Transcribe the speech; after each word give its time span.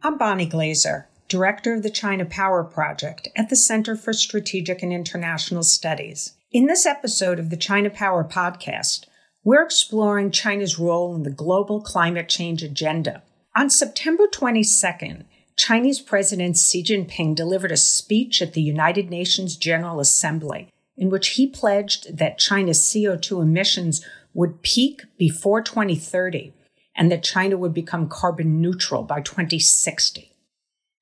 I'm 0.00 0.16
Bonnie 0.16 0.46
Glaser, 0.46 1.08
Director 1.28 1.74
of 1.74 1.82
the 1.82 1.90
China 1.90 2.24
Power 2.24 2.62
Project 2.62 3.28
at 3.34 3.48
the 3.48 3.56
Center 3.56 3.96
for 3.96 4.12
Strategic 4.12 4.80
and 4.80 4.92
International 4.92 5.64
Studies. 5.64 6.34
In 6.52 6.66
this 6.66 6.86
episode 6.86 7.40
of 7.40 7.50
the 7.50 7.56
China 7.56 7.90
Power 7.90 8.22
Podcast, 8.22 9.06
we're 9.42 9.62
exploring 9.62 10.30
China's 10.30 10.78
role 10.78 11.16
in 11.16 11.24
the 11.24 11.30
global 11.30 11.80
climate 11.80 12.28
change 12.28 12.62
agenda. 12.62 13.24
On 13.56 13.68
September 13.68 14.28
22nd, 14.32 15.24
Chinese 15.56 16.00
President 16.00 16.56
Xi 16.56 16.84
Jinping 16.84 17.34
delivered 17.34 17.72
a 17.72 17.76
speech 17.76 18.40
at 18.40 18.52
the 18.52 18.62
United 18.62 19.10
Nations 19.10 19.56
General 19.56 19.98
Assembly 19.98 20.70
in 20.98 21.10
which 21.10 21.30
he 21.30 21.46
pledged 21.46 22.18
that 22.18 22.38
China's 22.38 22.80
CO2 22.80 23.40
emissions 23.40 24.04
would 24.34 24.62
peak 24.62 25.02
before 25.16 25.62
2030 25.62 26.52
and 26.98 27.10
that 27.10 27.22
China 27.22 27.56
would 27.56 27.72
become 27.72 28.08
carbon 28.08 28.60
neutral 28.60 29.04
by 29.04 29.22
2060. 29.22 30.32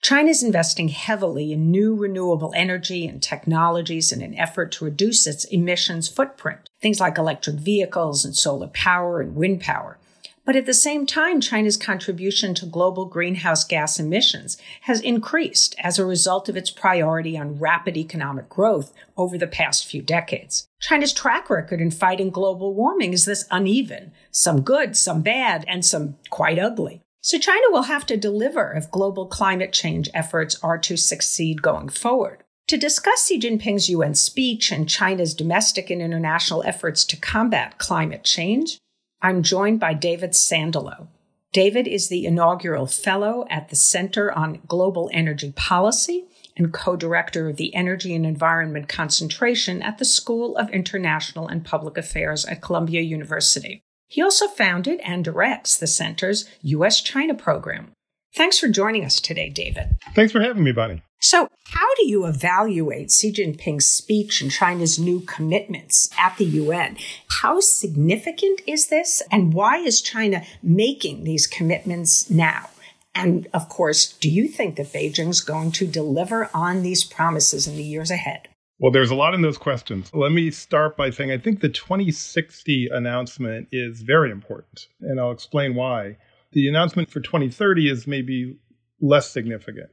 China 0.02 0.28
is 0.28 0.42
investing 0.42 0.88
heavily 0.88 1.52
in 1.52 1.70
new 1.70 1.96
renewable 1.96 2.52
energy 2.54 3.06
and 3.08 3.22
technologies 3.22 4.12
in 4.12 4.22
an 4.22 4.34
effort 4.38 4.70
to 4.70 4.84
reduce 4.84 5.26
its 5.26 5.44
emissions 5.46 6.06
footprint, 6.06 6.68
things 6.80 7.00
like 7.00 7.18
electric 7.18 7.56
vehicles 7.56 8.24
and 8.24 8.36
solar 8.36 8.68
power 8.68 9.20
and 9.20 9.34
wind 9.34 9.62
power. 9.62 9.98
But 10.46 10.54
at 10.54 10.64
the 10.64 10.74
same 10.74 11.06
time, 11.06 11.40
China's 11.40 11.76
contribution 11.76 12.54
to 12.54 12.66
global 12.66 13.04
greenhouse 13.04 13.64
gas 13.64 13.98
emissions 13.98 14.56
has 14.82 15.00
increased 15.00 15.74
as 15.80 15.98
a 15.98 16.06
result 16.06 16.48
of 16.48 16.56
its 16.56 16.70
priority 16.70 17.36
on 17.36 17.58
rapid 17.58 17.96
economic 17.96 18.48
growth 18.48 18.92
over 19.16 19.36
the 19.36 19.48
past 19.48 19.84
few 19.84 20.02
decades. 20.02 20.68
China's 20.80 21.12
track 21.12 21.50
record 21.50 21.80
in 21.80 21.90
fighting 21.90 22.30
global 22.30 22.74
warming 22.74 23.12
is 23.12 23.24
this 23.24 23.44
uneven, 23.50 24.12
some 24.30 24.60
good, 24.60 24.96
some 24.96 25.20
bad, 25.20 25.64
and 25.66 25.84
some 25.84 26.16
quite 26.30 26.60
ugly. 26.60 27.02
So 27.20 27.40
China 27.40 27.66
will 27.70 27.82
have 27.82 28.06
to 28.06 28.16
deliver 28.16 28.72
if 28.72 28.88
global 28.88 29.26
climate 29.26 29.72
change 29.72 30.08
efforts 30.14 30.62
are 30.62 30.78
to 30.78 30.96
succeed 30.96 31.60
going 31.60 31.88
forward. 31.88 32.44
To 32.68 32.76
discuss 32.76 33.26
Xi 33.26 33.40
Jinping's 33.40 33.88
UN 33.88 34.14
speech 34.14 34.70
and 34.70 34.88
China's 34.88 35.34
domestic 35.34 35.90
and 35.90 36.00
international 36.00 36.62
efforts 36.64 37.04
to 37.06 37.16
combat 37.16 37.78
climate 37.78 38.22
change, 38.22 38.78
I'm 39.26 39.42
joined 39.42 39.80
by 39.80 39.92
David 39.92 40.34
Sandalow. 40.34 41.08
David 41.52 41.88
is 41.88 42.08
the 42.08 42.26
inaugural 42.26 42.86
fellow 42.86 43.44
at 43.50 43.70
the 43.70 43.74
Center 43.74 44.30
on 44.30 44.60
Global 44.68 45.10
Energy 45.12 45.50
Policy 45.56 46.26
and 46.56 46.72
co 46.72 46.94
director 46.94 47.48
of 47.48 47.56
the 47.56 47.74
Energy 47.74 48.14
and 48.14 48.24
Environment 48.24 48.88
Concentration 48.88 49.82
at 49.82 49.98
the 49.98 50.04
School 50.04 50.56
of 50.56 50.70
International 50.70 51.48
and 51.48 51.64
Public 51.64 51.98
Affairs 51.98 52.44
at 52.44 52.62
Columbia 52.62 53.00
University. 53.00 53.80
He 54.06 54.22
also 54.22 54.46
founded 54.46 55.00
and 55.00 55.24
directs 55.24 55.76
the 55.76 55.88
center's 55.88 56.48
U.S. 56.62 57.00
China 57.00 57.34
program. 57.34 57.90
Thanks 58.32 58.60
for 58.60 58.68
joining 58.68 59.04
us 59.04 59.20
today, 59.20 59.48
David. 59.48 59.96
Thanks 60.14 60.30
for 60.30 60.40
having 60.40 60.62
me, 60.62 60.70
Bonnie. 60.70 61.02
So, 61.20 61.48
how 61.64 61.94
do 61.96 62.06
you 62.06 62.26
evaluate 62.26 63.10
Xi 63.10 63.32
Jinping's 63.32 63.86
speech 63.86 64.40
and 64.40 64.50
China's 64.50 64.98
new 64.98 65.20
commitments 65.20 66.10
at 66.18 66.36
the 66.36 66.44
UN? 66.44 66.96
How 67.42 67.60
significant 67.60 68.60
is 68.66 68.88
this, 68.88 69.22
and 69.32 69.52
why 69.52 69.78
is 69.78 70.00
China 70.00 70.42
making 70.62 71.24
these 71.24 71.46
commitments 71.46 72.30
now? 72.30 72.68
And 73.14 73.48
of 73.54 73.68
course, 73.68 74.12
do 74.12 74.28
you 74.28 74.46
think 74.46 74.76
that 74.76 74.92
Beijing's 74.92 75.40
going 75.40 75.72
to 75.72 75.86
deliver 75.86 76.50
on 76.52 76.82
these 76.82 77.02
promises 77.02 77.66
in 77.66 77.76
the 77.76 77.82
years 77.82 78.10
ahead? 78.10 78.48
Well, 78.78 78.92
there's 78.92 79.10
a 79.10 79.14
lot 79.14 79.32
in 79.32 79.40
those 79.40 79.56
questions. 79.56 80.10
Let 80.12 80.32
me 80.32 80.50
start 80.50 80.98
by 80.98 81.08
saying 81.08 81.30
I 81.30 81.38
think 81.38 81.60
the 81.60 81.70
2060 81.70 82.88
announcement 82.92 83.68
is 83.72 84.02
very 84.02 84.30
important, 84.30 84.88
and 85.00 85.18
I'll 85.18 85.30
explain 85.30 85.74
why. 85.74 86.18
The 86.52 86.68
announcement 86.68 87.10
for 87.10 87.20
2030 87.20 87.90
is 87.90 88.06
maybe 88.06 88.58
less 89.00 89.30
significant. 89.30 89.88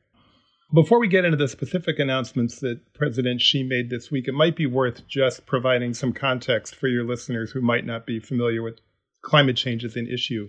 Before 0.72 1.00
we 1.00 1.08
get 1.08 1.26
into 1.26 1.38
the 1.38 1.48
specific 1.48 2.00
announcements 2.00 2.60
that 2.60 2.94
President 2.94 3.42
Xi 3.42 3.64
made 3.64 3.90
this 3.90 4.10
week, 4.10 4.28
it 4.28 4.34
might 4.34 4.56
be 4.56 4.66
worth 4.66 5.08
just 5.08 5.46
providing 5.46 5.94
some 5.94 6.14
context 6.14 6.76
for 6.76 6.88
your 6.88 7.04
listeners 7.04 7.52
who 7.52 7.62
might 7.62 7.86
not 7.86 8.06
be 8.06 8.20
familiar 8.20 8.62
with 8.62 8.80
climate 9.22 9.58
change 9.58 9.84
as 9.84 9.96
an 9.96 10.08
issue. 10.08 10.48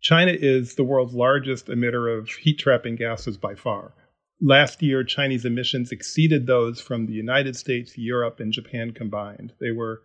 China 0.00 0.32
is 0.32 0.74
the 0.74 0.84
world's 0.84 1.14
largest 1.14 1.66
emitter 1.66 2.16
of 2.16 2.28
heat 2.28 2.58
trapping 2.58 2.96
gases 2.96 3.36
by 3.36 3.54
far. 3.54 3.92
Last 4.40 4.82
year, 4.82 5.02
Chinese 5.02 5.44
emissions 5.44 5.92
exceeded 5.92 6.46
those 6.46 6.80
from 6.80 7.06
the 7.06 7.14
United 7.14 7.56
States, 7.56 7.96
Europe, 7.96 8.38
and 8.38 8.52
Japan 8.52 8.92
combined. 8.92 9.52
They 9.60 9.70
were 9.70 10.02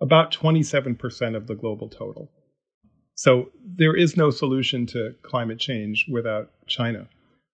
about 0.00 0.32
27% 0.32 1.36
of 1.36 1.46
the 1.46 1.54
global 1.54 1.88
total. 1.88 2.30
So 3.14 3.50
there 3.64 3.94
is 3.94 4.16
no 4.16 4.30
solution 4.30 4.86
to 4.86 5.14
climate 5.22 5.58
change 5.58 6.06
without 6.10 6.50
China. 6.66 7.08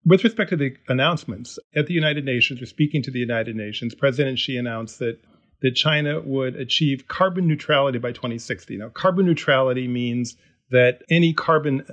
With 0.05 0.25
respect 0.25 0.51
to 0.51 0.57
the 0.57 0.75
announcements 0.89 1.59
at 1.75 1.87
the 1.87 1.95
United 1.95 2.25
Nations, 2.25 2.63
or 2.63 2.67
speaking 2.67 3.03
to 3.03 3.11
the 3.11 3.19
United 3.19 3.57
Nations, 3.57 3.95
President 3.95 4.39
Xi 4.39 4.57
announced 4.57 4.99
that 5.01 5.19
that 5.61 5.75
China 5.75 6.21
would 6.21 6.57
achieve 6.57 7.09
carbon 7.09 7.49
neutrality 7.49 7.99
by 7.99 8.13
2060. 8.13 8.77
Now, 8.77 8.91
carbon 8.91 9.27
neutrality 9.27 9.89
means 9.89 10.37
that 10.71 11.03
any 11.11 11.35
carbon 11.35 11.85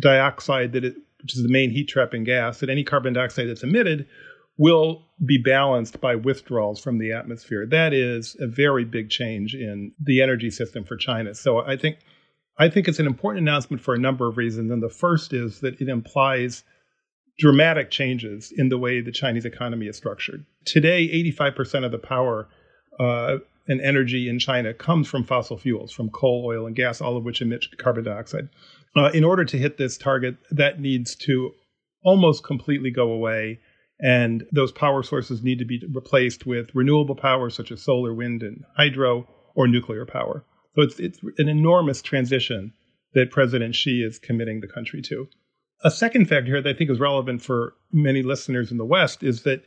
dioxide 0.00 0.72
that 0.72 0.84
it, 0.84 0.96
which 1.22 1.36
is 1.36 1.42
the 1.42 1.48
main 1.48 1.70
heat 1.70 1.88
trapping 1.88 2.24
gas, 2.24 2.60
that 2.60 2.70
any 2.70 2.84
carbon 2.84 3.12
dioxide 3.12 3.48
that's 3.48 3.62
emitted 3.62 4.06
will 4.56 5.04
be 5.24 5.38
balanced 5.38 6.00
by 6.00 6.16
withdrawals 6.16 6.80
from 6.80 6.98
the 6.98 7.12
atmosphere. 7.12 7.66
That 7.66 7.92
is 7.92 8.36
a 8.40 8.46
very 8.46 8.84
big 8.84 9.10
change 9.10 9.54
in 9.54 9.92
the 10.00 10.20
energy 10.20 10.50
system 10.50 10.84
for 10.84 10.96
China. 10.96 11.34
So 11.34 11.58
I 11.58 11.76
think 11.76 11.98
I 12.58 12.68
think 12.68 12.88
it's 12.88 12.98
an 12.98 13.06
important 13.06 13.42
announcement 13.42 13.80
for 13.82 13.94
a 13.94 13.98
number 13.98 14.26
of 14.26 14.36
reasons. 14.36 14.72
And 14.72 14.82
the 14.82 14.88
first 14.88 15.32
is 15.32 15.60
that 15.60 15.80
it 15.80 15.88
implies 15.88 16.64
dramatic 17.38 17.90
changes 17.90 18.52
in 18.56 18.68
the 18.68 18.78
way 18.78 19.00
the 19.00 19.12
Chinese 19.12 19.44
economy 19.44 19.86
is 19.86 19.96
structured. 19.96 20.44
Today, 20.64 21.08
85% 21.38 21.84
of 21.84 21.92
the 21.92 21.98
power 21.98 22.48
uh, 22.98 23.36
and 23.68 23.80
energy 23.80 24.28
in 24.28 24.38
China 24.38 24.74
comes 24.74 25.06
from 25.08 25.24
fossil 25.24 25.56
fuels, 25.56 25.92
from 25.92 26.10
coal, 26.10 26.44
oil, 26.46 26.66
and 26.66 26.74
gas, 26.74 27.00
all 27.00 27.16
of 27.16 27.24
which 27.24 27.40
emit 27.40 27.64
carbon 27.78 28.04
dioxide. 28.04 28.48
Uh, 28.96 29.10
in 29.14 29.22
order 29.22 29.44
to 29.44 29.58
hit 29.58 29.78
this 29.78 29.96
target, 29.96 30.36
that 30.50 30.80
needs 30.80 31.14
to 31.14 31.52
almost 32.02 32.44
completely 32.44 32.90
go 32.90 33.12
away. 33.12 33.60
And 34.00 34.44
those 34.52 34.72
power 34.72 35.02
sources 35.02 35.42
need 35.42 35.58
to 35.58 35.64
be 35.64 35.82
replaced 35.92 36.46
with 36.46 36.74
renewable 36.74 37.16
power, 37.16 37.50
such 37.50 37.70
as 37.72 37.82
solar, 37.82 38.14
wind, 38.14 38.42
and 38.42 38.64
hydro, 38.76 39.28
or 39.54 39.66
nuclear 39.66 40.06
power. 40.06 40.44
So 40.74 40.82
it's, 40.82 41.00
it's 41.00 41.18
an 41.38 41.48
enormous 41.48 42.00
transition 42.02 42.72
that 43.14 43.30
President 43.30 43.74
Xi 43.74 44.02
is 44.02 44.18
committing 44.18 44.60
the 44.60 44.68
country 44.68 45.02
to. 45.02 45.28
A 45.84 45.90
second 45.92 46.26
factor 46.26 46.46
here 46.46 46.62
that 46.62 46.74
I 46.74 46.76
think 46.76 46.90
is 46.90 46.98
relevant 46.98 47.40
for 47.40 47.74
many 47.92 48.22
listeners 48.22 48.72
in 48.72 48.78
the 48.78 48.84
West 48.84 49.22
is 49.22 49.44
that 49.44 49.62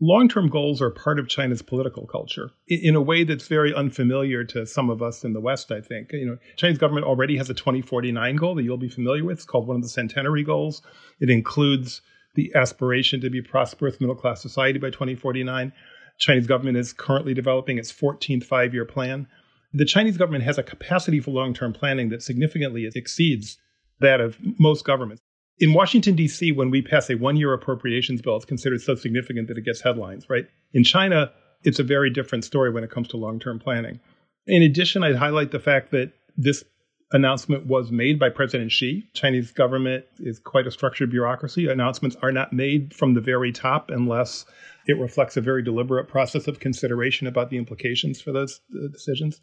long 0.00 0.26
term 0.26 0.48
goals 0.48 0.80
are 0.80 0.90
part 0.90 1.18
of 1.18 1.28
China's 1.28 1.60
political 1.60 2.06
culture 2.06 2.52
in 2.66 2.96
a 2.96 3.02
way 3.02 3.22
that's 3.24 3.48
very 3.48 3.74
unfamiliar 3.74 4.44
to 4.44 4.64
some 4.64 4.88
of 4.88 5.02
us 5.02 5.24
in 5.24 5.34
the 5.34 5.40
West, 5.40 5.70
I 5.70 5.82
think. 5.82 6.12
You 6.12 6.26
know, 6.26 6.38
Chinese 6.56 6.78
government 6.78 7.06
already 7.06 7.36
has 7.36 7.50
a 7.50 7.54
2049 7.54 8.36
goal 8.36 8.54
that 8.54 8.62
you'll 8.62 8.78
be 8.78 8.88
familiar 8.88 9.26
with. 9.26 9.38
It's 9.38 9.44
called 9.44 9.66
one 9.68 9.76
of 9.76 9.82
the 9.82 9.90
centenary 9.90 10.42
goals. 10.42 10.80
It 11.20 11.28
includes 11.28 12.00
the 12.34 12.50
aspiration 12.54 13.20
to 13.20 13.28
be 13.28 13.40
a 13.40 13.42
prosperous 13.42 14.00
middle 14.00 14.16
class 14.16 14.40
society 14.40 14.78
by 14.78 14.88
2049. 14.88 15.70
Chinese 16.18 16.46
government 16.46 16.78
is 16.78 16.94
currently 16.94 17.34
developing 17.34 17.76
its 17.76 17.92
14th 17.92 18.44
five 18.44 18.72
year 18.72 18.86
plan. 18.86 19.28
The 19.74 19.84
Chinese 19.84 20.16
government 20.16 20.44
has 20.44 20.56
a 20.56 20.62
capacity 20.62 21.20
for 21.20 21.30
long 21.30 21.52
term 21.52 21.74
planning 21.74 22.08
that 22.08 22.22
significantly 22.22 22.88
exceeds 22.94 23.58
that 24.00 24.22
of 24.22 24.38
most 24.58 24.86
governments 24.86 25.22
in 25.62 25.74
Washington, 25.74 26.16
D.C., 26.16 26.50
when 26.50 26.70
we 26.70 26.82
pass 26.82 27.08
a 27.08 27.14
one 27.14 27.36
year 27.36 27.52
appropriations 27.52 28.20
bill, 28.20 28.34
it's 28.34 28.44
considered 28.44 28.82
so 28.82 28.96
significant 28.96 29.46
that 29.46 29.56
it 29.56 29.64
gets 29.64 29.80
headlines, 29.80 30.28
right? 30.28 30.48
In 30.72 30.82
China, 30.82 31.30
it's 31.62 31.78
a 31.78 31.84
very 31.84 32.10
different 32.10 32.44
story 32.44 32.72
when 32.72 32.82
it 32.82 32.90
comes 32.90 33.06
to 33.08 33.16
long 33.16 33.38
term 33.38 33.60
planning. 33.60 34.00
In 34.48 34.64
addition, 34.64 35.04
I'd 35.04 35.14
highlight 35.14 35.52
the 35.52 35.60
fact 35.60 35.92
that 35.92 36.14
this 36.36 36.64
announcement 37.12 37.66
was 37.66 37.92
made 37.92 38.18
by 38.18 38.28
President 38.28 38.72
Xi. 38.72 39.08
Chinese 39.14 39.52
government 39.52 40.04
is 40.18 40.40
quite 40.40 40.66
a 40.66 40.70
structured 40.72 41.12
bureaucracy. 41.12 41.68
Announcements 41.68 42.16
are 42.22 42.32
not 42.32 42.52
made 42.52 42.92
from 42.92 43.14
the 43.14 43.20
very 43.20 43.52
top 43.52 43.88
unless 43.88 44.44
it 44.88 44.98
reflects 44.98 45.36
a 45.36 45.40
very 45.40 45.62
deliberate 45.62 46.08
process 46.08 46.48
of 46.48 46.58
consideration 46.58 47.28
about 47.28 47.50
the 47.50 47.56
implications 47.56 48.20
for 48.20 48.32
those 48.32 48.60
uh, 48.74 48.88
decisions. 48.88 49.40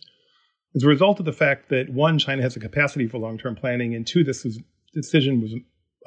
As 0.76 0.84
a 0.84 0.88
result 0.88 1.20
of 1.20 1.26
the 1.26 1.32
fact 1.32 1.70
that 1.70 1.88
one, 1.88 2.20
China 2.20 2.42
has 2.42 2.58
a 2.58 2.60
capacity 2.60 3.08
for 3.08 3.20
long 3.20 3.38
term 3.38 3.56
planning, 3.56 3.96
and 3.96 4.06
two, 4.06 4.26
this 4.26 4.46
decision 4.94 5.40
was 5.40 5.54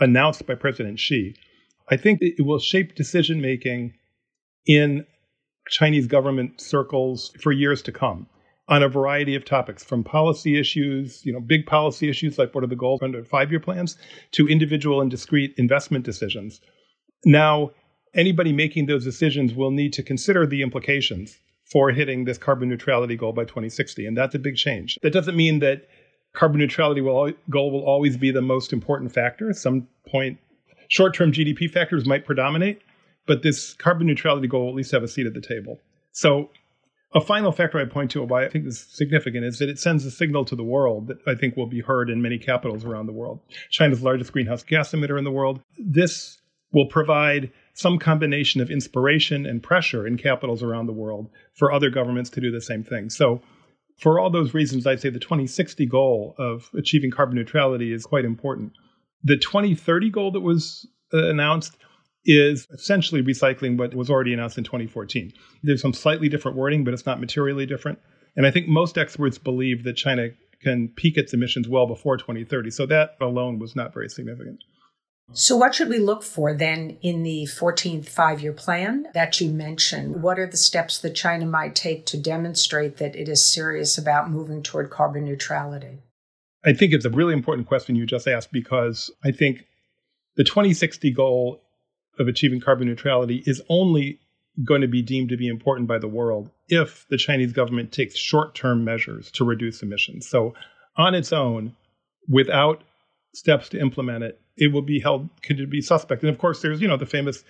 announced 0.00 0.46
by 0.46 0.54
President 0.54 0.98
Xi, 0.98 1.34
I 1.90 1.96
think 1.96 2.18
it 2.22 2.44
will 2.44 2.58
shape 2.58 2.94
decision 2.94 3.40
making 3.40 3.94
in 4.66 5.06
Chinese 5.68 6.06
government 6.06 6.60
circles 6.60 7.32
for 7.40 7.52
years 7.52 7.82
to 7.82 7.92
come 7.92 8.26
on 8.68 8.82
a 8.82 8.88
variety 8.88 9.34
of 9.34 9.44
topics 9.44 9.84
from 9.84 10.04
policy 10.04 10.58
issues, 10.58 11.24
you 11.26 11.32
know, 11.32 11.40
big 11.40 11.66
policy 11.66 12.08
issues 12.08 12.38
like 12.38 12.54
what 12.54 12.64
are 12.64 12.68
the 12.68 12.76
goals 12.76 13.02
under 13.02 13.24
five-year 13.24 13.60
plans 13.60 13.96
to 14.30 14.48
individual 14.48 15.00
and 15.00 15.10
discrete 15.10 15.52
investment 15.58 16.04
decisions. 16.04 16.60
Now, 17.24 17.72
anybody 18.14 18.52
making 18.52 18.86
those 18.86 19.04
decisions 19.04 19.52
will 19.52 19.70
need 19.70 19.92
to 19.94 20.02
consider 20.02 20.46
the 20.46 20.62
implications 20.62 21.36
for 21.70 21.90
hitting 21.90 22.24
this 22.24 22.38
carbon 22.38 22.68
neutrality 22.68 23.16
goal 23.16 23.32
by 23.32 23.44
2060 23.44 24.06
and 24.06 24.16
that's 24.16 24.34
a 24.34 24.38
big 24.38 24.56
change. 24.56 24.98
That 25.02 25.12
doesn't 25.12 25.36
mean 25.36 25.58
that 25.60 25.88
carbon 26.34 26.58
neutrality 26.60 27.00
will, 27.00 27.32
goal 27.50 27.70
will 27.70 27.84
always 27.84 28.16
be 28.16 28.30
the 28.30 28.42
most 28.42 28.72
important 28.72 29.12
factor. 29.12 29.50
At 29.50 29.56
some 29.56 29.88
point, 30.06 30.38
short 30.88 31.14
term 31.14 31.32
GDP 31.32 31.70
factors 31.70 32.06
might 32.06 32.24
predominate, 32.24 32.82
but 33.26 33.42
this 33.42 33.74
carbon 33.74 34.06
neutrality 34.06 34.48
goal 34.48 34.62
will 34.62 34.70
at 34.70 34.74
least 34.74 34.92
have 34.92 35.02
a 35.02 35.08
seat 35.08 35.26
at 35.26 35.34
the 35.34 35.40
table. 35.40 35.78
So, 36.12 36.50
a 37.14 37.20
final 37.20 37.52
factor 37.52 37.78
I 37.78 37.84
point 37.84 38.10
to 38.12 38.22
why 38.22 38.44
I 38.44 38.48
think 38.48 38.64
this 38.64 38.80
is 38.80 38.86
significant 38.90 39.44
is 39.44 39.58
that 39.58 39.68
it 39.68 39.78
sends 39.78 40.06
a 40.06 40.10
signal 40.10 40.46
to 40.46 40.56
the 40.56 40.64
world 40.64 41.08
that 41.08 41.18
I 41.26 41.34
think 41.34 41.56
will 41.56 41.66
be 41.66 41.80
heard 41.80 42.08
in 42.08 42.22
many 42.22 42.38
capitals 42.38 42.86
around 42.86 43.04
the 43.04 43.12
world. 43.12 43.40
China's 43.70 44.02
largest 44.02 44.32
greenhouse 44.32 44.62
gas 44.62 44.92
emitter 44.92 45.18
in 45.18 45.24
the 45.24 45.30
world. 45.30 45.60
This 45.78 46.38
will 46.72 46.86
provide 46.86 47.52
some 47.74 47.98
combination 47.98 48.62
of 48.62 48.70
inspiration 48.70 49.44
and 49.44 49.62
pressure 49.62 50.06
in 50.06 50.16
capitals 50.16 50.62
around 50.62 50.86
the 50.86 50.92
world 50.92 51.28
for 51.54 51.70
other 51.70 51.90
governments 51.90 52.30
to 52.30 52.40
do 52.40 52.50
the 52.50 52.62
same 52.62 52.82
thing. 52.82 53.10
So, 53.10 53.42
for 54.02 54.18
all 54.18 54.30
those 54.30 54.52
reasons, 54.52 54.84
I'd 54.84 55.00
say 55.00 55.10
the 55.10 55.20
2060 55.20 55.86
goal 55.86 56.34
of 56.36 56.68
achieving 56.76 57.12
carbon 57.12 57.36
neutrality 57.36 57.92
is 57.92 58.04
quite 58.04 58.24
important. 58.24 58.72
The 59.22 59.36
2030 59.36 60.10
goal 60.10 60.32
that 60.32 60.40
was 60.40 60.88
uh, 61.14 61.28
announced 61.28 61.76
is 62.24 62.66
essentially 62.72 63.22
recycling 63.22 63.78
what 63.78 63.94
was 63.94 64.10
already 64.10 64.32
announced 64.34 64.58
in 64.58 64.64
2014. 64.64 65.32
There's 65.62 65.80
some 65.80 65.92
slightly 65.92 66.28
different 66.28 66.56
wording, 66.56 66.82
but 66.82 66.92
it's 66.92 67.06
not 67.06 67.20
materially 67.20 67.64
different. 67.64 68.00
And 68.34 68.44
I 68.44 68.50
think 68.50 68.66
most 68.66 68.98
experts 68.98 69.38
believe 69.38 69.84
that 69.84 69.92
China 69.92 70.30
can 70.64 70.88
peak 70.88 71.16
its 71.16 71.32
emissions 71.32 71.68
well 71.68 71.86
before 71.86 72.16
2030. 72.16 72.72
So 72.72 72.86
that 72.86 73.16
alone 73.20 73.60
was 73.60 73.76
not 73.76 73.94
very 73.94 74.08
significant. 74.08 74.64
So, 75.34 75.56
what 75.56 75.74
should 75.74 75.88
we 75.88 75.98
look 75.98 76.22
for 76.22 76.52
then 76.52 76.98
in 77.00 77.22
the 77.22 77.44
14th 77.44 78.08
five 78.08 78.40
year 78.40 78.52
plan 78.52 79.06
that 79.14 79.40
you 79.40 79.50
mentioned? 79.50 80.22
What 80.22 80.38
are 80.38 80.46
the 80.46 80.56
steps 80.56 80.98
that 80.98 81.14
China 81.14 81.46
might 81.46 81.74
take 81.74 82.04
to 82.06 82.18
demonstrate 82.18 82.98
that 82.98 83.16
it 83.16 83.28
is 83.28 83.44
serious 83.44 83.96
about 83.96 84.30
moving 84.30 84.62
toward 84.62 84.90
carbon 84.90 85.24
neutrality? 85.24 86.02
I 86.64 86.74
think 86.74 86.92
it's 86.92 87.04
a 87.04 87.10
really 87.10 87.32
important 87.32 87.66
question 87.66 87.96
you 87.96 88.06
just 88.06 88.28
asked 88.28 88.52
because 88.52 89.10
I 89.24 89.32
think 89.32 89.64
the 90.36 90.44
2060 90.44 91.10
goal 91.12 91.62
of 92.18 92.28
achieving 92.28 92.60
carbon 92.60 92.86
neutrality 92.86 93.42
is 93.46 93.62
only 93.68 94.20
going 94.64 94.82
to 94.82 94.88
be 94.88 95.02
deemed 95.02 95.30
to 95.30 95.36
be 95.36 95.48
important 95.48 95.88
by 95.88 95.98
the 95.98 96.08
world 96.08 96.50
if 96.68 97.06
the 97.08 97.16
Chinese 97.16 97.52
government 97.52 97.90
takes 97.90 98.16
short 98.16 98.54
term 98.54 98.84
measures 98.84 99.30
to 99.32 99.44
reduce 99.44 99.82
emissions. 99.82 100.28
So, 100.28 100.54
on 100.96 101.14
its 101.14 101.32
own, 101.32 101.74
without 102.28 102.82
steps 103.34 103.68
to 103.70 103.80
implement 103.80 104.24
it, 104.24 104.40
it 104.56 104.72
will 104.72 104.82
be 104.82 105.00
held 105.00 105.28
could 105.42 105.70
be 105.70 105.80
suspect. 105.80 106.22
And 106.22 106.30
of 106.30 106.38
course, 106.38 106.62
there's 106.62 106.80
you 106.80 106.88
know 106.88 106.96
the 106.96 107.06
famous 107.06 107.44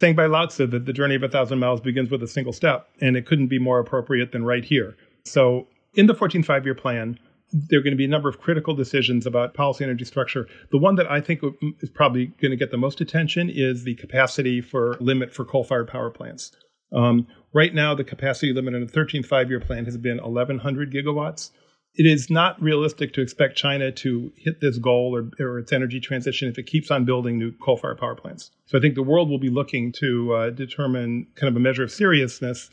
thing 0.00 0.14
by 0.14 0.26
Lao 0.26 0.46
Tzu 0.46 0.66
that 0.66 0.84
the 0.84 0.92
journey 0.92 1.14
of 1.14 1.22
a 1.22 1.28
thousand 1.28 1.58
miles 1.58 1.80
begins 1.80 2.10
with 2.10 2.22
a 2.22 2.28
single 2.28 2.52
step, 2.52 2.88
and 3.00 3.16
it 3.16 3.26
couldn't 3.26 3.48
be 3.48 3.58
more 3.58 3.78
appropriate 3.78 4.32
than 4.32 4.44
right 4.44 4.64
here. 4.64 4.96
So, 5.24 5.68
in 5.94 6.06
the 6.06 6.14
14th 6.14 6.44
five-year 6.44 6.74
plan, 6.74 7.18
there 7.52 7.78
are 7.78 7.82
going 7.82 7.92
to 7.92 7.98
be 7.98 8.04
a 8.04 8.08
number 8.08 8.28
of 8.28 8.40
critical 8.40 8.74
decisions 8.74 9.26
about 9.26 9.54
policy 9.54 9.84
energy 9.84 10.04
structure. 10.04 10.48
The 10.70 10.78
one 10.78 10.96
that 10.96 11.10
I 11.10 11.20
think 11.20 11.40
is 11.80 11.90
probably 11.90 12.26
going 12.40 12.50
to 12.50 12.56
get 12.56 12.70
the 12.70 12.78
most 12.78 13.00
attention 13.00 13.50
is 13.50 13.84
the 13.84 13.94
capacity 13.94 14.60
for 14.60 14.96
limit 15.00 15.32
for 15.32 15.44
coal-fired 15.44 15.88
power 15.88 16.10
plants. 16.10 16.50
Um, 16.92 17.26
right 17.54 17.74
now, 17.74 17.94
the 17.94 18.04
capacity 18.04 18.52
limit 18.52 18.74
in 18.74 18.84
the 18.84 18.92
13th 18.92 19.26
five-year 19.26 19.60
plan 19.60 19.84
has 19.84 19.96
been 19.96 20.18
1,100 20.18 20.92
gigawatts 20.92 21.50
it 21.94 22.06
is 22.06 22.30
not 22.30 22.60
realistic 22.60 23.12
to 23.14 23.20
expect 23.20 23.56
China 23.56 23.92
to 23.92 24.32
hit 24.36 24.60
this 24.60 24.78
goal 24.78 25.14
or, 25.14 25.30
or, 25.44 25.58
its 25.58 25.72
energy 25.72 26.00
transition 26.00 26.48
if 26.48 26.58
it 26.58 26.64
keeps 26.64 26.90
on 26.90 27.04
building 27.04 27.38
new 27.38 27.52
coal 27.52 27.76
fired 27.76 27.98
power 27.98 28.14
plants. 28.14 28.50
So 28.66 28.78
I 28.78 28.80
think 28.80 28.94
the 28.94 29.02
world 29.02 29.28
will 29.28 29.38
be 29.38 29.50
looking 29.50 29.92
to 29.92 30.34
uh, 30.34 30.50
determine 30.50 31.26
kind 31.34 31.48
of 31.48 31.56
a 31.56 31.60
measure 31.60 31.82
of 31.82 31.90
seriousness 31.90 32.70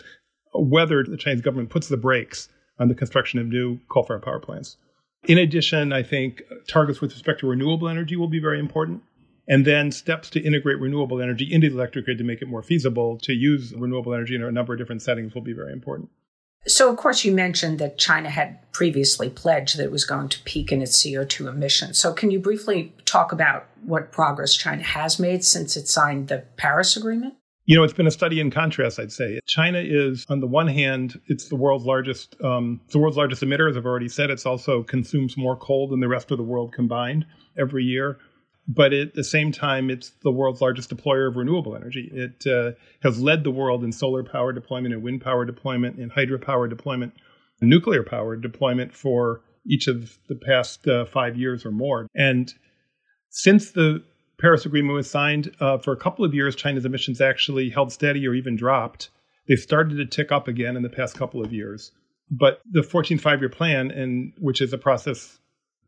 whether 0.54 1.04
the 1.04 1.18
Chinese 1.18 1.42
government 1.42 1.70
puts 1.70 1.90
the 1.90 1.98
brakes 1.98 2.50
on 2.80 2.88
the 2.88 2.96
construction 2.96 3.40
of 3.40 3.48
new 3.48 3.80
coal 3.90 4.04
fired 4.04 4.24
power 4.24 4.40
plants. 4.40 4.78
In 5.28 5.38
addition, 5.38 5.92
I 5.92 6.02
think 6.02 6.42
targets 6.68 7.02
with 7.02 7.12
respect 7.12 7.42
to 7.42 7.48
renewable 7.48 7.90
energy 7.90 8.16
will 8.16 8.30
be 8.30 8.40
very 8.40 8.60
important. 8.60 9.04
And 9.48 9.66
then 9.66 9.92
steps 9.92 10.30
to 10.32 10.40
integrate 10.40 10.80
renewable 10.80 11.22
energy 11.22 11.52
into 11.52 11.70
the 11.70 11.76
electric 11.76 12.06
grid 12.06 12.20
to 12.20 12.24
make 12.24 12.42
it 12.42 12.48
more 12.48 12.62
feasible 12.62 13.18
to 13.24 13.34
use 13.34 13.74
renewable 13.76 14.14
energy 14.14 14.36
in 14.36 14.44
a 14.44 14.52
number 14.52 14.74
of 14.74 14.80
different 14.80 15.02
settings 15.02 15.34
will 15.34 15.42
be 15.42 15.54
very 15.54 15.74
important. 15.74 16.10
So, 16.68 16.90
of 16.90 16.98
course, 16.98 17.24
you 17.24 17.32
mentioned 17.32 17.80
that 17.80 17.98
China 17.98 18.30
had 18.30 18.60
previously 18.72 19.30
pledged 19.30 19.78
that 19.78 19.84
it 19.84 19.92
was 19.92 20.06
going 20.06 20.30
to 20.30 20.44
peak 20.44 20.72
in 20.72 20.82
its 20.82 21.02
CO2 21.02 21.48
emissions. 21.48 21.98
So, 22.00 22.14
can 22.14 22.32
you 22.32 22.40
briefly 22.40 22.94
talk 23.06 23.32
about 23.32 23.66
what 23.84 24.12
progress 24.12 24.56
China 24.56 24.84
has 24.84 25.20
made 25.20 25.44
since 25.46 25.78
it 25.78 25.88
signed 25.88 26.28
the 26.28 26.44
Paris 26.58 26.98
Agreement? 26.98 27.36
You 27.66 27.78
know, 27.78 27.84
it's 27.84 27.94
been 27.94 28.08
a 28.08 28.12
study 28.12 28.40
in 28.40 28.50
contrast, 28.50 29.00
I'd 29.00 29.12
say. 29.12 29.40
China 29.48 29.80
is, 29.80 30.26
on 30.28 30.40
the 30.40 30.48
one 30.48 30.68
hand, 30.68 31.20
it's 31.28 31.50
the 31.50 31.56
world's 31.56 31.86
largest, 31.86 32.36
um, 32.44 32.82
the 32.92 32.98
world's 32.98 33.16
largest 33.16 33.44
emitter, 33.44 33.70
as 33.70 33.78
I've 33.78 33.86
already 33.86 34.10
said. 34.10 34.30
It's 34.30 34.46
also 34.46 34.84
consumes 34.84 35.38
more 35.38 35.56
coal 35.56 35.88
than 35.88 36.00
the 36.00 36.08
rest 36.08 36.32
of 36.32 36.38
the 36.38 36.44
world 36.44 36.74
combined 36.74 37.26
every 37.58 37.84
year 37.84 38.18
but 38.72 38.94
at 38.94 39.16
the 39.16 39.24
same 39.24 39.52
time, 39.52 39.90
it's 39.90 40.12
the 40.22 40.32
world's 40.32 40.62
largest 40.62 40.96
deployer 40.96 41.28
of 41.28 41.36
renewable 41.36 41.76
energy. 41.76 42.08
It 42.14 42.46
uh, 42.46 42.78
has 43.02 43.20
led 43.20 43.44
the 43.44 43.50
world 43.50 43.84
in 43.84 43.92
solar 43.92 44.24
power 44.24 44.54
deployment, 44.54 44.94
and 44.94 45.02
wind 45.02 45.22
power 45.22 45.44
deployment, 45.44 45.98
in 45.98 46.12
hydropower 46.12 46.70
deployment, 46.70 47.14
nuclear 47.62 48.04
power 48.04 48.36
deployment 48.36 48.94
for 48.94 49.42
each 49.66 49.88
of 49.88 50.20
the 50.28 50.36
past 50.36 50.88
uh, 50.88 51.06
five 51.06 51.36
years 51.36 51.66
or 51.66 51.72
more. 51.72 52.08
And 52.16 52.54
since 53.30 53.72
the 53.72 54.04
Paris 54.40 54.68
Agreement 54.68 54.94
was 54.94 55.10
signed, 55.10 55.52
uh, 55.60 55.80
for 55.80 55.92
a 55.92 55.98
couple 55.98 56.24
of 56.24 56.36
years, 56.36 56.56
China's 56.56 56.86
emissions 56.86 57.20
actually 57.20 57.70
held 57.70 57.92
steady 57.92 58.28
or 58.28 58.36
even 58.36 58.56
dropped. 58.56 59.10
They've 59.48 59.58
started 59.58 59.96
to 59.96 60.06
tick 60.06 60.32
up 60.32 60.48
again 60.48 60.78
in 60.78 60.84
the 60.84 60.90
past 60.90 61.16
couple 61.18 61.44
of 61.44 61.52
years. 61.52 61.92
But 62.30 62.62
the 62.70 62.84
14 62.84 63.18
five 63.18 63.40
year 63.40 63.50
plan, 63.50 63.90
and 63.90 64.32
which 64.38 64.62
is 64.62 64.74
a 64.74 64.78
process 64.78 65.40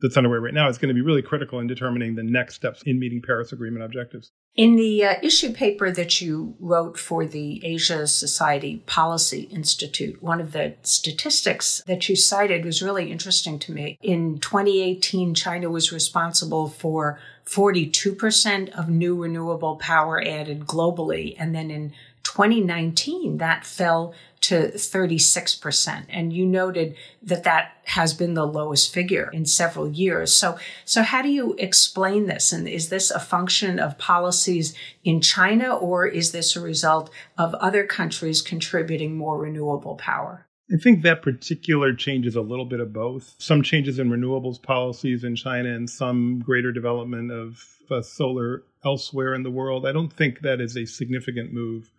that's 0.02 0.18
underway 0.18 0.38
right 0.38 0.54
now 0.54 0.68
is 0.68 0.78
going 0.78 0.90
to 0.90 0.94
be 0.96 1.02
really 1.02 1.22
critical 1.22 1.60
in 1.60 1.68
determining 1.68 2.16
the 2.16 2.24
next 2.24 2.56
steps 2.56 2.82
in 2.86 3.00
meeting 3.00 3.22
Paris 3.22 3.52
Agreement 3.52 3.84
objectives. 3.84 4.32
In 4.56 4.76
the 4.76 5.06
uh, 5.06 5.14
issue 5.24 5.54
paper 5.54 5.92
that 5.92 6.20
you 6.20 6.56
wrote 6.60 7.00
for 7.00 7.26
the 7.26 7.64
Asia 7.64 8.06
Society 8.06 8.84
Policy 8.86 9.44
Institute, 9.44 10.22
one 10.22 10.42
of 10.42 10.52
the 10.52 10.76
statistics 10.82 11.82
that 11.88 12.10
you 12.10 12.16
cited 12.16 12.66
was 12.66 12.82
really 12.82 13.12
interesting 13.12 13.60
to 13.60 13.72
me. 13.72 13.98
In 14.02 14.40
2018, 14.40 15.36
China 15.36 15.70
was 15.70 15.94
responsible 15.94 16.68
for 16.68 17.20
42% 17.46 18.70
of 18.70 18.90
new 18.90 19.16
renewable 19.16 19.78
power 19.78 20.22
added 20.22 20.62
globally. 20.62 21.36
And 21.38 21.56
then 21.56 21.72
in 21.72 21.94
2019, 22.32 23.40
that 23.40 23.66
fell 23.66 24.14
to 24.40 24.70
36%. 24.70 26.06
And 26.08 26.32
you 26.32 26.46
noted 26.46 26.96
that 27.22 27.44
that 27.44 27.74
has 27.84 28.14
been 28.14 28.36
the 28.36 28.48
lowest 28.48 28.94
figure 28.94 29.30
in 29.34 29.46
several 29.46 29.90
years. 29.90 30.34
So, 30.34 30.58
so 30.86 31.04
how 31.04 31.22
do 31.22 31.28
you 31.28 31.56
explain 31.60 32.28
this? 32.28 32.54
And 32.54 32.70
is 32.70 32.88
this 32.88 33.12
a 33.12 33.20
function 33.20 33.80
of 33.80 33.98
policies 33.98 34.74
in 35.04 35.20
China 35.20 35.76
or 35.76 36.08
is 36.08 36.32
this 36.32 36.56
a 36.56 36.62
result 36.62 37.10
of 37.38 37.54
other 37.56 37.86
countries 37.86 38.42
contributing 38.42 39.18
more 39.18 39.38
renewable 39.38 39.96
power? 39.96 40.48
I 40.74 40.78
think 40.78 41.04
that 41.04 41.22
particular 41.22 41.94
change 41.94 42.26
is 42.26 42.38
a 42.38 42.42
little 42.42 42.66
bit 42.66 42.80
of 42.80 42.94
both. 42.94 43.36
Some 43.40 43.62
changes 43.62 44.00
in 44.00 44.10
renewables 44.10 44.62
policies 44.62 45.26
in 45.26 45.36
China 45.36 45.70
and 45.70 45.90
some 45.90 46.40
greater 46.40 46.72
development 46.72 47.30
of 47.30 47.62
uh, 47.92 48.02
solar 48.02 48.64
elsewhere 48.86 49.34
in 49.34 49.44
the 49.44 49.52
world. 49.52 49.86
I 49.86 49.92
don't 49.92 50.14
think 50.14 50.40
that 50.40 50.62
is 50.62 50.78
a 50.78 50.86
significant 50.86 51.52
move 51.52 51.92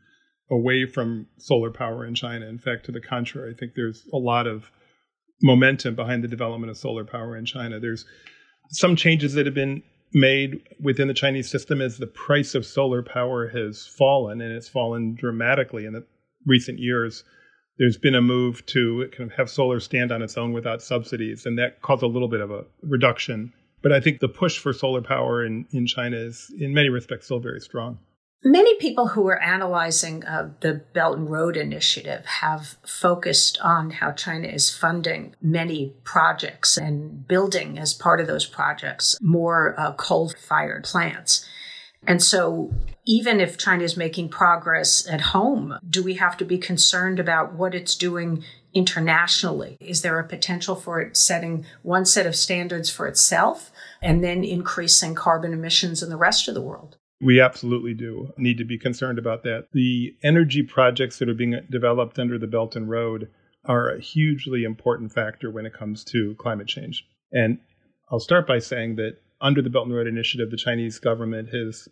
away 0.53 0.85
from 0.87 1.27
solar 1.39 1.71
power 1.71 2.07
in 2.07 2.15
China. 2.15 2.47
In 2.47 2.59
fact, 2.59 2.85
to 2.87 2.93
the 2.93 3.01
contrary, 3.01 3.55
I 3.55 3.59
think 3.59 3.73
there's 3.75 4.07
a 4.13 4.19
lot 4.19 4.47
of 4.47 4.71
momentum 5.43 5.97
behind 5.97 6.23
the 6.23 6.29
development 6.29 6.71
of 6.71 6.77
solar 6.77 7.05
power 7.05 7.37
in 7.37 7.47
China. 7.47 7.81
There's 7.81 8.05
some 8.71 8.95
changes 8.95 9.33
that 9.33 9.47
have 9.47 9.55
been 9.55 9.83
made 10.13 10.61
within 10.79 11.09
the 11.09 11.15
Chinese 11.15 11.51
system 11.51 11.81
as 11.81 11.97
the 11.97 12.07
price 12.07 12.55
of 12.55 12.67
solar 12.67 13.03
power 13.03 13.49
has 13.49 13.87
fallen, 13.87 14.43
and 14.43 14.53
it's 14.53 14.69
fallen 14.69 15.15
dramatically 15.15 15.87
in 15.87 15.95
the 15.95 16.05
recent 16.47 16.79
years. 16.79 17.25
There's 17.79 17.97
been 17.97 18.15
a 18.15 18.21
move 18.21 18.65
to 18.67 19.09
kind 19.17 19.31
of 19.31 19.37
have 19.39 19.49
solar 19.49 19.81
stand 19.81 20.13
on 20.13 20.21
its 20.21 20.37
own 20.37 20.53
without 20.53 20.83
subsidies, 20.83 21.47
and 21.47 21.59
that 21.59 21.81
caused 21.81 22.03
a 22.03 22.07
little 22.07 22.29
bit 22.29 22.43
of 22.43 22.51
a 22.51 22.65
reduction. 22.83 23.55
But 23.83 23.93
I 23.93 24.01
think 24.01 24.21
the 24.21 24.29
push 24.29 24.59
for 24.59 24.75
solar 24.75 25.01
power 25.01 25.45
in, 25.45 25.67
in 25.73 25.87
China 25.87 26.19
is, 26.19 26.53
in 26.61 26.75
many 26.75 26.91
respects, 26.91 27.25
still 27.25 27.41
very 27.41 27.61
strong. 27.61 27.99
Many 28.45 28.77
people 28.79 29.09
who 29.09 29.29
are 29.29 29.41
analyzing 29.41 30.25
uh, 30.25 30.51
the 30.61 30.83
Belt 30.93 31.17
and 31.17 31.31
Road 31.31 31.57
Initiative 31.57 32.27
have 32.27 32.77
focused 32.85 33.57
on 33.61 33.91
how 33.91 34.11
China 34.11 34.49
is 34.49 34.69
funding 34.69 35.37
many 35.41 35.95
projects 36.03 36.77
and 36.77 37.27
building, 37.29 37.79
as 37.79 37.95
part 37.95 38.21
of 38.21 38.27
those 38.27 38.45
projects, 38.45 39.17
more 39.21 39.79
uh, 39.79 39.93
coal 39.93 40.31
fired 40.31 40.83
plants. 40.83 41.47
And 42.05 42.21
so, 42.21 42.73
even 43.07 43.41
if 43.41 43.59
China 43.59 43.85
is 43.85 43.97
making 43.97 44.31
progress 44.31 45.07
at 45.07 45.21
home, 45.21 45.79
do 45.89 46.03
we 46.03 46.15
have 46.15 46.37
to 46.39 46.45
be 46.45 46.59
concerned 46.59 47.21
about 47.21 47.55
what 47.55 47.77
it's 47.77 47.95
doing 47.95 48.43
internationally? 48.75 49.77
Is 49.79 50.03
there 50.03 50.19
a 50.19 50.27
potential 50.27 50.75
for 50.75 51.01
it 51.01 51.17
setting 51.17 51.65
one 51.83 52.05
set 52.05 52.27
of 52.27 52.35
standards 52.35 52.91
for 52.91 53.07
itself 53.07 53.71
and 54.01 54.25
then 54.25 54.43
increasing 54.43 55.15
carbon 55.15 55.53
emissions 55.53 56.03
in 56.03 56.11
the 56.11 56.17
rest 56.17 56.49
of 56.49 56.55
the 56.55 56.63
world? 56.63 56.97
We 57.23 57.41
absolutely 57.41 57.95
do 57.95 58.33
need 58.37 58.59
to 58.59 58.65
be 58.65 58.79
concerned 58.79 59.19
about 59.19 59.45
that. 59.45 59.69
The 59.73 60.17
energy 60.25 60.63
projects 60.63 61.19
that 61.19 61.29
are 61.29 61.35
being 61.35 61.61
developed 61.71 62.19
under 62.19 62.37
the 62.37 62.49
Belt 62.49 62.75
and 62.75 62.91
Road 62.91 63.29
are 63.65 63.91
a 63.91 64.01
hugely 64.01 64.65
important 64.65 65.13
factor 65.13 65.51
when 65.51 65.65
it 65.65 65.73
comes 65.73 66.03
to 66.05 66.35
climate 66.39 66.67
change. 66.67 67.07
And 67.31 67.59
I'll 68.11 68.19
start 68.19 68.47
by 68.49 68.59
saying 68.59 68.97
that 68.97 69.19
under 69.41 69.63
the 69.63 69.71
Belt 69.71 69.87
and 69.87 69.95
Road 69.95 70.09
Initiative, 70.09 70.51
the 70.51 70.57
Chinese 70.57 70.99
government 70.99 71.51
has 71.55 71.89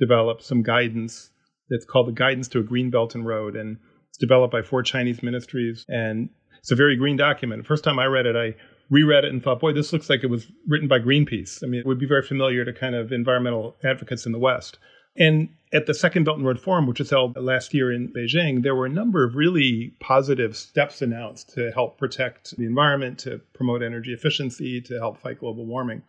developed 0.00 0.42
some 0.42 0.62
guidance 0.62 1.30
that's 1.70 1.84
called 1.84 2.08
the 2.08 2.12
Guidance 2.12 2.48
to 2.48 2.58
a 2.58 2.64
Green 2.64 2.90
Belt 2.90 3.14
and 3.14 3.24
Road. 3.24 3.54
And 3.54 3.78
it's 4.08 4.18
developed 4.18 4.52
by 4.52 4.62
four 4.62 4.82
Chinese 4.82 5.22
ministries. 5.22 5.84
And 5.88 6.28
it's 6.58 6.72
a 6.72 6.76
very 6.76 6.96
green 6.96 7.16
document. 7.16 7.62
The 7.62 7.68
first 7.68 7.84
time 7.84 8.00
I 8.00 8.06
read 8.06 8.26
it, 8.26 8.34
I 8.34 8.56
reread 8.90 9.24
it 9.24 9.32
and 9.32 9.42
thought, 9.42 9.60
boy, 9.60 9.72
this 9.72 9.92
looks 9.92 10.08
like 10.08 10.22
it 10.22 10.30
was 10.30 10.46
written 10.66 10.88
by 10.88 10.98
Greenpeace. 10.98 11.62
I 11.62 11.66
mean, 11.66 11.80
it 11.80 11.86
would 11.86 11.98
be 11.98 12.06
very 12.06 12.22
familiar 12.22 12.64
to 12.64 12.72
kind 12.72 12.94
of 12.94 13.12
environmental 13.12 13.76
advocates 13.84 14.26
in 14.26 14.32
the 14.32 14.38
West. 14.38 14.78
And 15.18 15.48
at 15.72 15.86
the 15.86 15.94
Second 15.94 16.24
Belt 16.24 16.36
and 16.36 16.46
Road 16.46 16.60
Forum, 16.60 16.86
which 16.86 16.98
was 16.98 17.10
held 17.10 17.36
last 17.36 17.72
year 17.74 17.90
in 17.90 18.12
Beijing, 18.12 18.62
there 18.62 18.74
were 18.74 18.86
a 18.86 18.90
number 18.90 19.24
of 19.24 19.34
really 19.34 19.94
positive 19.98 20.56
steps 20.56 21.02
announced 21.02 21.54
to 21.54 21.70
help 21.72 21.98
protect 21.98 22.56
the 22.56 22.66
environment, 22.66 23.18
to 23.20 23.40
promote 23.54 23.82
energy 23.82 24.12
efficiency, 24.12 24.80
to 24.82 24.98
help 24.98 25.18
fight 25.18 25.40
global 25.40 25.66
warming. 25.66 26.02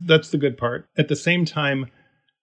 That's 0.00 0.30
the 0.30 0.38
good 0.38 0.56
part. 0.56 0.88
At 0.96 1.08
the 1.08 1.16
same 1.16 1.44
time, 1.44 1.90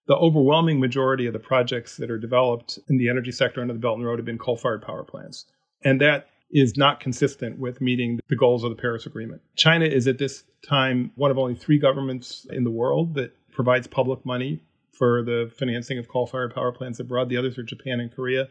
the 0.07 0.15
overwhelming 0.15 0.79
majority 0.79 1.25
of 1.25 1.33
the 1.33 1.39
projects 1.39 1.97
that 1.97 2.11
are 2.11 2.17
developed 2.17 2.79
in 2.89 2.97
the 2.97 3.09
energy 3.09 3.31
sector 3.31 3.61
under 3.61 3.73
the 3.73 3.79
Belt 3.79 3.97
and 3.97 4.05
Road 4.05 4.19
have 4.19 4.25
been 4.25 4.37
coal 4.37 4.57
fired 4.57 4.81
power 4.81 5.03
plants. 5.03 5.45
And 5.83 5.99
that 6.01 6.27
is 6.51 6.75
not 6.77 6.99
consistent 6.99 7.59
with 7.59 7.81
meeting 7.81 8.19
the 8.29 8.35
goals 8.35 8.63
of 8.63 8.69
the 8.69 8.75
Paris 8.75 9.05
Agreement. 9.05 9.41
China 9.55 9.85
is 9.85 10.07
at 10.07 10.17
this 10.17 10.43
time 10.67 11.11
one 11.15 11.31
of 11.31 11.37
only 11.37 11.55
three 11.55 11.79
governments 11.79 12.45
in 12.49 12.63
the 12.63 12.71
world 12.71 13.15
that 13.15 13.33
provides 13.51 13.87
public 13.87 14.25
money 14.25 14.61
for 14.91 15.23
the 15.23 15.51
financing 15.57 15.97
of 15.97 16.07
coal 16.07 16.27
fired 16.27 16.53
power 16.53 16.71
plants 16.71 16.99
abroad. 16.99 17.29
The 17.29 17.37
others 17.37 17.57
are 17.57 17.63
Japan 17.63 17.99
and 17.99 18.13
Korea, 18.13 18.47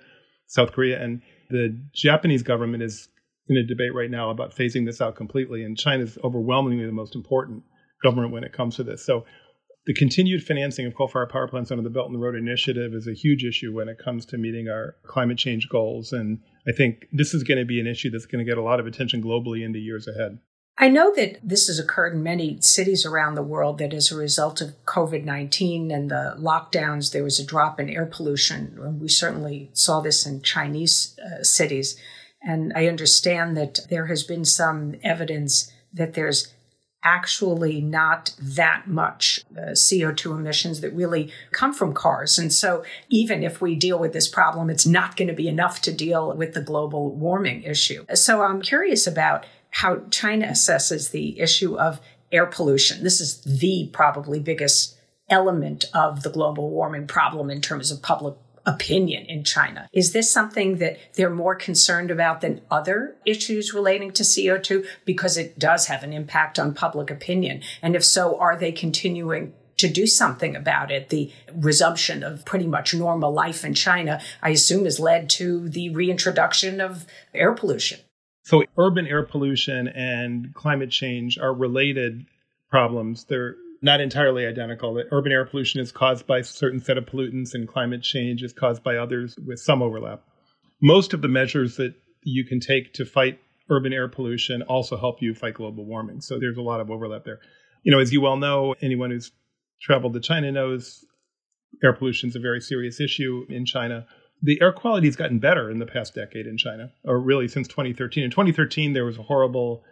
South 0.46 0.72
Korea. 0.72 1.00
And 1.02 1.22
the 1.50 1.78
Japanese 1.94 2.42
government 2.42 2.82
is 2.82 3.08
in 3.48 3.56
a 3.56 3.66
debate 3.66 3.94
right 3.94 4.10
now 4.10 4.30
about 4.30 4.54
phasing 4.54 4.86
this 4.86 5.00
out 5.00 5.16
completely. 5.16 5.64
And 5.64 5.78
China 5.78 6.04
is 6.04 6.18
overwhelmingly 6.24 6.86
the 6.86 6.92
most 6.92 7.14
important 7.14 7.62
government 8.02 8.32
when 8.32 8.44
it 8.44 8.52
comes 8.52 8.76
to 8.76 8.82
this. 8.82 9.04
So 9.04 9.24
the 9.86 9.94
continued 9.94 10.42
financing 10.42 10.86
of 10.86 10.94
coal-fired 10.94 11.30
power 11.30 11.48
plants 11.48 11.70
under 11.70 11.82
the 11.82 11.90
Belt 11.90 12.10
and 12.10 12.20
Road 12.20 12.34
Initiative 12.34 12.94
is 12.94 13.06
a 13.06 13.14
huge 13.14 13.44
issue 13.44 13.72
when 13.72 13.88
it 13.88 13.98
comes 13.98 14.26
to 14.26 14.38
meeting 14.38 14.68
our 14.68 14.96
climate 15.06 15.38
change 15.38 15.68
goals. 15.68 16.12
And 16.12 16.40
I 16.66 16.72
think 16.72 17.06
this 17.12 17.34
is 17.34 17.42
going 17.42 17.58
to 17.58 17.64
be 17.64 17.80
an 17.80 17.86
issue 17.86 18.10
that's 18.10 18.26
going 18.26 18.44
to 18.44 18.48
get 18.48 18.58
a 18.58 18.62
lot 18.62 18.80
of 18.80 18.86
attention 18.86 19.22
globally 19.22 19.64
in 19.64 19.72
the 19.72 19.80
years 19.80 20.06
ahead. 20.06 20.38
I 20.78 20.88
know 20.88 21.14
that 21.14 21.38
this 21.42 21.66
has 21.66 21.78
occurred 21.78 22.14
in 22.14 22.22
many 22.22 22.58
cities 22.62 23.04
around 23.04 23.34
the 23.34 23.42
world 23.42 23.76
that 23.78 23.92
as 23.92 24.10
a 24.10 24.16
result 24.16 24.62
of 24.62 24.82
COVID 24.86 25.24
19 25.24 25.90
and 25.90 26.10
the 26.10 26.34
lockdowns, 26.38 27.12
there 27.12 27.22
was 27.22 27.38
a 27.38 27.44
drop 27.44 27.78
in 27.78 27.90
air 27.90 28.06
pollution. 28.06 28.98
We 28.98 29.08
certainly 29.08 29.70
saw 29.74 30.00
this 30.00 30.24
in 30.24 30.40
Chinese 30.40 31.18
uh, 31.20 31.42
cities. 31.42 32.00
And 32.42 32.72
I 32.74 32.86
understand 32.86 33.58
that 33.58 33.80
there 33.90 34.06
has 34.06 34.22
been 34.22 34.46
some 34.46 34.94
evidence 35.02 35.70
that 35.92 36.14
there's 36.14 36.54
actually 37.02 37.80
not 37.80 38.34
that 38.38 38.86
much 38.86 39.40
uh, 39.56 39.70
CO2 39.70 40.36
emissions 40.36 40.80
that 40.80 40.94
really 40.94 41.32
come 41.50 41.72
from 41.72 41.94
cars. 41.94 42.38
And 42.38 42.52
so, 42.52 42.84
even 43.08 43.42
if 43.42 43.60
we 43.60 43.74
deal 43.74 43.98
with 43.98 44.12
this 44.12 44.28
problem, 44.28 44.70
it's 44.70 44.86
not 44.86 45.16
going 45.16 45.28
to 45.28 45.34
be 45.34 45.48
enough 45.48 45.80
to 45.82 45.92
deal 45.92 46.34
with 46.36 46.54
the 46.54 46.60
global 46.60 47.14
warming 47.14 47.62
issue. 47.62 48.04
So, 48.14 48.42
I'm 48.42 48.60
curious 48.60 49.06
about 49.06 49.46
how 49.70 50.02
China 50.10 50.48
assesses 50.48 51.10
the 51.10 51.40
issue 51.40 51.78
of 51.78 52.00
air 52.32 52.46
pollution. 52.46 53.02
This 53.02 53.20
is 53.20 53.40
the 53.42 53.88
probably 53.92 54.40
biggest 54.40 54.96
element 55.28 55.84
of 55.94 56.22
the 56.22 56.30
global 56.30 56.70
warming 56.70 57.06
problem 57.06 57.50
in 57.50 57.60
terms 57.60 57.90
of 57.90 58.02
public 58.02 58.34
opinion 58.66 59.26
in 59.26 59.44
China. 59.44 59.88
Is 59.92 60.12
this 60.12 60.30
something 60.30 60.78
that 60.78 60.98
they're 61.14 61.30
more 61.30 61.54
concerned 61.54 62.10
about 62.10 62.40
than 62.40 62.60
other 62.70 63.16
issues 63.24 63.72
relating 63.72 64.10
to 64.12 64.22
CO2 64.22 64.86
because 65.04 65.36
it 65.36 65.58
does 65.58 65.86
have 65.86 66.02
an 66.02 66.12
impact 66.12 66.58
on 66.58 66.74
public 66.74 67.10
opinion? 67.10 67.62
And 67.82 67.96
if 67.96 68.04
so, 68.04 68.38
are 68.38 68.56
they 68.56 68.72
continuing 68.72 69.52
to 69.80 69.88
do 69.88 70.06
something 70.06 70.54
about 70.54 70.90
it. 70.90 71.08
The 71.08 71.32
resumption 71.54 72.22
of 72.22 72.44
pretty 72.44 72.66
much 72.66 72.94
normal 72.94 73.32
life 73.32 73.64
in 73.64 73.72
China, 73.74 74.20
I 74.42 74.50
assume, 74.50 74.84
has 74.84 75.00
led 75.00 75.30
to 75.30 75.68
the 75.68 75.88
reintroduction 75.90 76.80
of 76.80 77.06
air 77.34 77.52
pollution. 77.52 78.00
So, 78.42 78.64
urban 78.76 79.06
air 79.06 79.22
pollution 79.22 79.88
and 79.88 80.54
climate 80.54 80.90
change 80.90 81.38
are 81.38 81.54
related 81.54 82.26
problems. 82.70 83.24
They're 83.24 83.56
not 83.82 84.00
entirely 84.00 84.46
identical. 84.46 84.94
That 84.94 85.06
urban 85.10 85.32
air 85.32 85.44
pollution 85.44 85.80
is 85.80 85.92
caused 85.92 86.26
by 86.26 86.38
a 86.38 86.44
certain 86.44 86.80
set 86.80 86.98
of 86.98 87.06
pollutants, 87.06 87.54
and 87.54 87.66
climate 87.66 88.02
change 88.02 88.42
is 88.42 88.52
caused 88.52 88.82
by 88.82 88.96
others 88.96 89.36
with 89.46 89.58
some 89.58 89.82
overlap. 89.82 90.22
Most 90.82 91.12
of 91.14 91.22
the 91.22 91.28
measures 91.28 91.76
that 91.76 91.94
you 92.22 92.44
can 92.44 92.60
take 92.60 92.92
to 92.94 93.04
fight 93.04 93.40
urban 93.70 93.92
air 93.92 94.08
pollution 94.08 94.62
also 94.62 94.96
help 94.96 95.22
you 95.22 95.34
fight 95.34 95.54
global 95.54 95.84
warming. 95.84 96.20
So 96.20 96.38
there's 96.38 96.58
a 96.58 96.62
lot 96.62 96.80
of 96.80 96.90
overlap 96.90 97.24
there. 97.24 97.38
You 97.82 97.92
know, 97.92 98.00
as 98.00 98.12
you 98.12 98.20
well 98.20 98.36
know, 98.36 98.74
anyone 98.82 99.10
who's 99.10 99.32
traveled 99.80 100.12
to 100.14 100.20
China 100.20 100.52
knows 100.52 101.04
air 101.82 101.92
pollution 101.92 102.28
is 102.28 102.36
a 102.36 102.40
very 102.40 102.60
serious 102.60 103.00
issue 103.00 103.46
in 103.48 103.64
China. 103.64 104.06
The 104.42 104.60
air 104.60 104.72
quality 104.72 105.06
has 105.06 105.16
gotten 105.16 105.38
better 105.38 105.70
in 105.70 105.78
the 105.78 105.86
past 105.86 106.14
decade 106.14 106.46
in 106.46 106.56
China, 106.56 106.90
or 107.04 107.20
really 107.20 107.48
since 107.48 107.68
2013. 107.68 108.24
In 108.24 108.30
2013, 108.30 108.92
there 108.92 109.04
was 109.04 109.18
a 109.18 109.22
horrible 109.22 109.84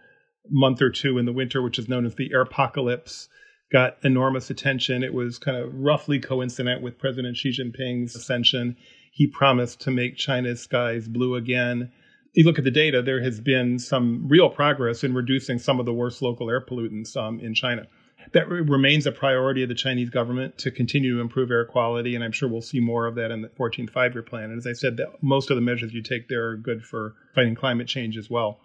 month 0.51 0.83
or 0.83 0.91
two 0.91 1.19
in 1.19 1.27
the 1.27 1.33
winter, 1.33 1.63
which 1.63 1.79
is 1.79 1.89
known 1.89 2.07
as 2.07 2.15
the 2.15 2.31
air 2.33 2.43
apocalypse, 2.43 3.29
got 3.71 3.99
enormous 4.03 4.51
attention. 4.51 5.03
It 5.03 5.13
was 5.13 5.39
kind 5.39 5.57
of 5.57 5.75
roughly 5.75 6.19
coincident 6.19 6.83
with 6.83 6.99
President 6.99 7.37
Xi 7.37 7.51
Jinping's 7.51 8.17
ascension. 8.17 8.77
He 9.13 9.27
promised 9.27 9.81
to 9.83 9.91
make 9.91 10.17
China's 10.17 10.61
skies 10.61 11.09
blue 11.09 11.35
again. 11.35 11.91
You 12.35 12.45
look 12.45 12.59
at 12.59 12.65
the 12.65 12.71
data, 12.71 13.03
there 13.03 13.23
has 13.23 13.41
been 13.41 13.79
some 13.79 14.29
real 14.29 14.49
progress 14.49 15.03
in 15.03 15.15
reducing 15.15 15.59
some 15.59 15.81
of 15.81 15.87
the 15.87 15.93
worst 15.93 16.23
local 16.23 16.51
air 16.51 16.61
pollutants 16.61 17.17
um, 17.17 17.41
in 17.41 17.55
China. 17.55 17.87
That 18.33 18.49
remains 18.49 19.07
a 19.07 19.13
priority 19.13 19.63
of 19.63 19.69
the 19.71 19.75
Chinese 19.75 20.11
government 20.11 20.59
to 20.59 20.71
continue 20.71 21.15
to 21.15 21.21
improve 21.21 21.51
air 21.51 21.65
quality, 21.65 22.15
and 22.15 22.23
I'm 22.23 22.33
sure 22.33 22.49
we'll 22.49 22.61
see 22.61 22.81
more 22.81 23.07
of 23.07 23.15
that 23.15 23.31
in 23.31 23.41
the 23.41 23.49
14th 23.49 23.91
five 23.91 24.13
year 24.13 24.23
plan. 24.23 24.51
And 24.51 24.59
as 24.59 24.67
I 24.67 24.73
said, 24.73 25.01
most 25.23 25.51
of 25.51 25.57
the 25.57 25.63
measures 25.63 25.95
you 25.95 26.03
take 26.03 26.29
there 26.29 26.49
are 26.49 26.57
good 26.57 26.85
for 26.85 27.15
fighting 27.35 27.55
climate 27.55 27.89
change 27.89 28.19
as 28.19 28.29
well. 28.29 28.61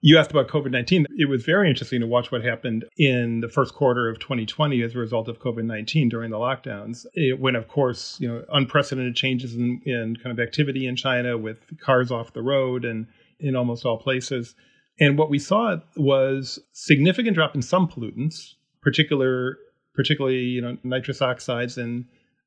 You 0.00 0.16
asked 0.16 0.30
about 0.30 0.48
COVID 0.48 0.70
19. 0.70 1.06
It 1.16 1.28
was 1.28 1.44
very 1.44 1.68
interesting 1.68 2.00
to 2.00 2.06
watch 2.06 2.30
what 2.30 2.44
happened 2.44 2.84
in 2.96 3.40
the 3.40 3.48
first 3.48 3.74
quarter 3.74 4.08
of 4.08 4.20
2020 4.20 4.80
as 4.82 4.94
a 4.94 4.98
result 4.98 5.28
of 5.28 5.40
COVID 5.40 5.64
19 5.64 6.08
during 6.08 6.30
the 6.30 6.36
lockdowns. 6.36 7.04
It, 7.14 7.40
when, 7.40 7.56
of 7.56 7.66
course, 7.66 8.16
you 8.20 8.28
know, 8.28 8.44
unprecedented 8.52 9.16
changes 9.16 9.54
in, 9.54 9.80
in 9.84 10.16
kind 10.22 10.38
of 10.38 10.38
activity 10.38 10.86
in 10.86 10.94
China 10.94 11.36
with 11.36 11.58
cars 11.80 12.12
off 12.12 12.32
the 12.32 12.42
road 12.42 12.84
and 12.84 13.06
in 13.40 13.56
almost 13.56 13.84
all 13.84 13.98
places. 13.98 14.54
And 15.00 15.18
what 15.18 15.30
we 15.30 15.38
saw 15.38 15.78
was 15.96 16.60
significant 16.72 17.34
drop 17.34 17.54
in 17.54 17.62
some 17.62 17.88
pollutants, 17.88 18.54
particular, 18.80 19.58
particularly 19.94 20.38
you 20.38 20.60
know 20.60 20.76
nitrous 20.84 21.20
oxides 21.20 21.76
and 21.76 22.04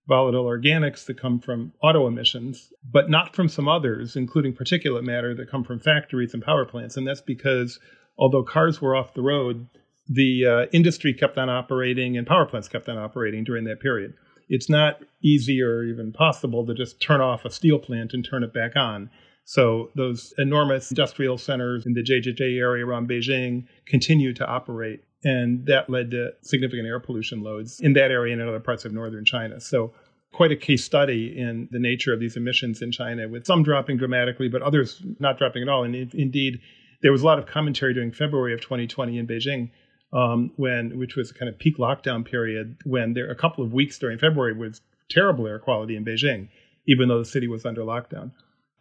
volatile 0.07 0.45
organics 0.45 1.05
that 1.05 1.19
come 1.19 1.39
from 1.39 1.73
auto 1.81 2.07
emissions, 2.07 2.73
but 2.91 3.09
not 3.09 3.35
from 3.35 3.47
some 3.47 3.67
others, 3.67 4.15
including 4.15 4.53
particulate 4.53 5.03
matter 5.03 5.33
that 5.35 5.49
come 5.49 5.63
from 5.63 5.79
factories 5.79 6.33
and 6.33 6.43
power 6.43 6.65
plants. 6.65 6.97
And 6.97 7.07
that's 7.07 7.21
because 7.21 7.79
although 8.17 8.43
cars 8.43 8.81
were 8.81 8.95
off 8.95 9.13
the 9.13 9.21
road, 9.21 9.67
the 10.07 10.45
uh, 10.45 10.65
industry 10.73 11.13
kept 11.13 11.37
on 11.37 11.49
operating 11.49 12.17
and 12.17 12.27
power 12.27 12.45
plants 12.45 12.67
kept 12.67 12.89
on 12.89 12.97
operating 12.97 13.43
during 13.43 13.63
that 13.65 13.79
period. 13.79 14.13
It's 14.49 14.69
not 14.69 15.01
easy 15.23 15.61
or 15.61 15.83
even 15.83 16.11
possible 16.11 16.65
to 16.65 16.73
just 16.73 17.01
turn 17.01 17.21
off 17.21 17.45
a 17.45 17.49
steel 17.49 17.79
plant 17.79 18.13
and 18.13 18.25
turn 18.25 18.43
it 18.43 18.53
back 18.53 18.75
on. 18.75 19.09
So 19.45 19.89
those 19.95 20.33
enormous 20.37 20.91
industrial 20.91 21.37
centers 21.37 21.85
in 21.85 21.93
the 21.93 22.03
JJJ 22.03 22.59
area 22.59 22.85
around 22.85 23.09
Beijing 23.09 23.67
continue 23.85 24.33
to 24.33 24.45
operate 24.45 25.03
and 25.23 25.65
that 25.67 25.89
led 25.89 26.11
to 26.11 26.31
significant 26.41 26.87
air 26.87 26.99
pollution 26.99 27.43
loads 27.43 27.79
in 27.79 27.93
that 27.93 28.11
area 28.11 28.33
and 28.33 28.41
in 28.41 28.47
other 28.47 28.59
parts 28.59 28.85
of 28.85 28.91
northern 28.91 29.25
China. 29.25 29.59
So, 29.59 29.93
quite 30.33 30.51
a 30.51 30.55
case 30.55 30.83
study 30.83 31.37
in 31.37 31.67
the 31.71 31.79
nature 31.79 32.13
of 32.13 32.19
these 32.19 32.37
emissions 32.37 32.81
in 32.81 32.91
China, 32.91 33.27
with 33.27 33.45
some 33.45 33.63
dropping 33.63 33.97
dramatically, 33.97 34.47
but 34.47 34.61
others 34.61 35.01
not 35.19 35.37
dropping 35.37 35.61
at 35.61 35.69
all. 35.69 35.83
And 35.83 35.93
indeed, 36.13 36.61
there 37.01 37.11
was 37.11 37.21
a 37.21 37.25
lot 37.25 37.37
of 37.37 37.45
commentary 37.45 37.93
during 37.93 38.11
February 38.11 38.53
of 38.53 38.61
2020 38.61 39.17
in 39.17 39.27
Beijing, 39.27 39.71
um, 40.13 40.51
when 40.55 40.97
which 40.97 41.15
was 41.15 41.31
a 41.31 41.33
kind 41.33 41.49
of 41.49 41.59
peak 41.59 41.77
lockdown 41.77 42.25
period, 42.25 42.77
when 42.85 43.13
there 43.13 43.29
a 43.29 43.35
couple 43.35 43.63
of 43.63 43.73
weeks 43.73 43.97
during 43.99 44.17
February 44.17 44.53
was 44.53 44.81
terrible 45.09 45.47
air 45.47 45.59
quality 45.59 45.95
in 45.95 46.05
Beijing, 46.05 46.47
even 46.87 47.09
though 47.09 47.19
the 47.19 47.25
city 47.25 47.47
was 47.47 47.65
under 47.65 47.81
lockdown. 47.81 48.31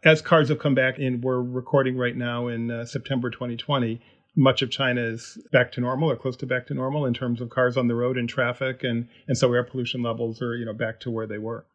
As 0.02 0.22
cars 0.22 0.48
have 0.48 0.58
come 0.58 0.74
back, 0.74 0.98
and 0.98 1.22
we're 1.22 1.42
recording 1.42 1.96
right 1.96 2.16
now 2.16 2.46
in 2.46 2.70
uh, 2.70 2.86
September 2.86 3.28
2020, 3.28 4.00
much 4.36 4.62
of 4.62 4.70
China 4.70 5.02
is 5.02 5.38
back 5.52 5.72
to 5.72 5.80
normal 5.80 6.10
or 6.10 6.16
close 6.16 6.36
to 6.38 6.46
back 6.46 6.66
to 6.68 6.74
normal 6.74 7.06
in 7.06 7.14
terms 7.14 7.40
of 7.40 7.50
cars 7.50 7.76
on 7.76 7.88
the 7.88 7.94
road 7.94 8.16
and 8.16 8.28
traffic, 8.28 8.84
and 8.84 9.08
and 9.28 9.36
so 9.36 9.52
air 9.52 9.64
pollution 9.64 10.02
levels 10.02 10.40
are 10.42 10.56
you 10.56 10.64
know 10.64 10.72
back 10.72 11.00
to 11.00 11.10
where 11.10 11.26
they 11.26 11.38
were. 11.38 11.66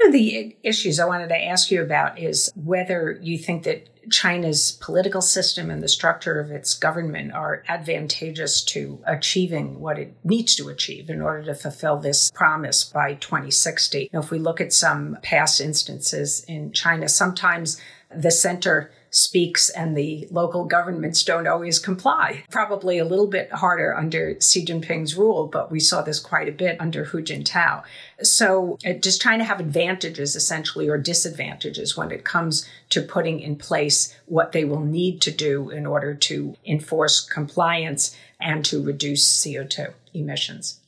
One 0.00 0.08
of 0.08 0.12
the 0.14 0.56
issues 0.62 0.98
I 0.98 1.04
wanted 1.04 1.28
to 1.28 1.44
ask 1.44 1.70
you 1.70 1.82
about 1.82 2.18
is 2.18 2.50
whether 2.56 3.18
you 3.20 3.36
think 3.36 3.64
that 3.64 3.88
China's 4.10 4.72
political 4.80 5.20
system 5.20 5.70
and 5.70 5.82
the 5.82 5.88
structure 5.88 6.40
of 6.40 6.50
its 6.50 6.74
government 6.74 7.32
are 7.32 7.62
advantageous 7.68 8.64
to 8.64 9.00
achieving 9.06 9.80
what 9.80 9.98
it 9.98 10.16
needs 10.24 10.56
to 10.56 10.68
achieve 10.68 11.08
in 11.08 11.20
order 11.20 11.44
to 11.44 11.54
fulfill 11.54 11.98
this 11.98 12.30
promise 12.32 12.84
by 12.84 13.14
2060. 13.14 14.10
Now, 14.12 14.20
if 14.20 14.30
we 14.30 14.38
look 14.38 14.60
at 14.60 14.72
some 14.72 15.18
past 15.22 15.60
instances 15.60 16.44
in 16.48 16.72
China, 16.72 17.08
sometimes 17.08 17.80
the 18.14 18.30
center 18.30 18.90
speaks 19.12 19.68
and 19.68 19.96
the 19.96 20.26
local 20.30 20.64
governments 20.64 21.22
don't 21.22 21.46
always 21.46 21.78
comply. 21.78 22.44
Probably 22.50 22.98
a 22.98 23.04
little 23.04 23.26
bit 23.26 23.52
harder 23.52 23.94
under 23.94 24.40
Xi 24.40 24.64
Jinping's 24.64 25.16
rule, 25.16 25.46
but 25.46 25.70
we 25.70 25.78
saw 25.78 26.00
this 26.02 26.18
quite 26.18 26.48
a 26.48 26.52
bit 26.52 26.80
under 26.80 27.04
Hu 27.04 27.22
Jintao. 27.22 27.84
So 28.22 28.78
uh, 28.86 28.94
just 28.94 29.20
trying 29.20 29.38
to 29.38 29.44
have 29.44 29.60
advantages 29.60 30.34
essentially 30.34 30.88
or 30.88 30.96
disadvantages 30.96 31.96
when 31.96 32.10
it 32.10 32.24
comes 32.24 32.66
to 32.88 33.02
putting 33.02 33.40
in 33.40 33.56
place 33.56 34.16
what 34.26 34.52
they 34.52 34.64
will 34.64 34.80
need 34.80 35.20
to 35.22 35.30
do 35.30 35.68
in 35.68 35.84
order 35.84 36.14
to 36.14 36.56
enforce 36.64 37.20
compliance 37.20 38.16
and 38.40 38.64
to 38.64 38.82
reduce 38.82 39.44
CO2 39.44 39.92
emissions. 40.14 40.80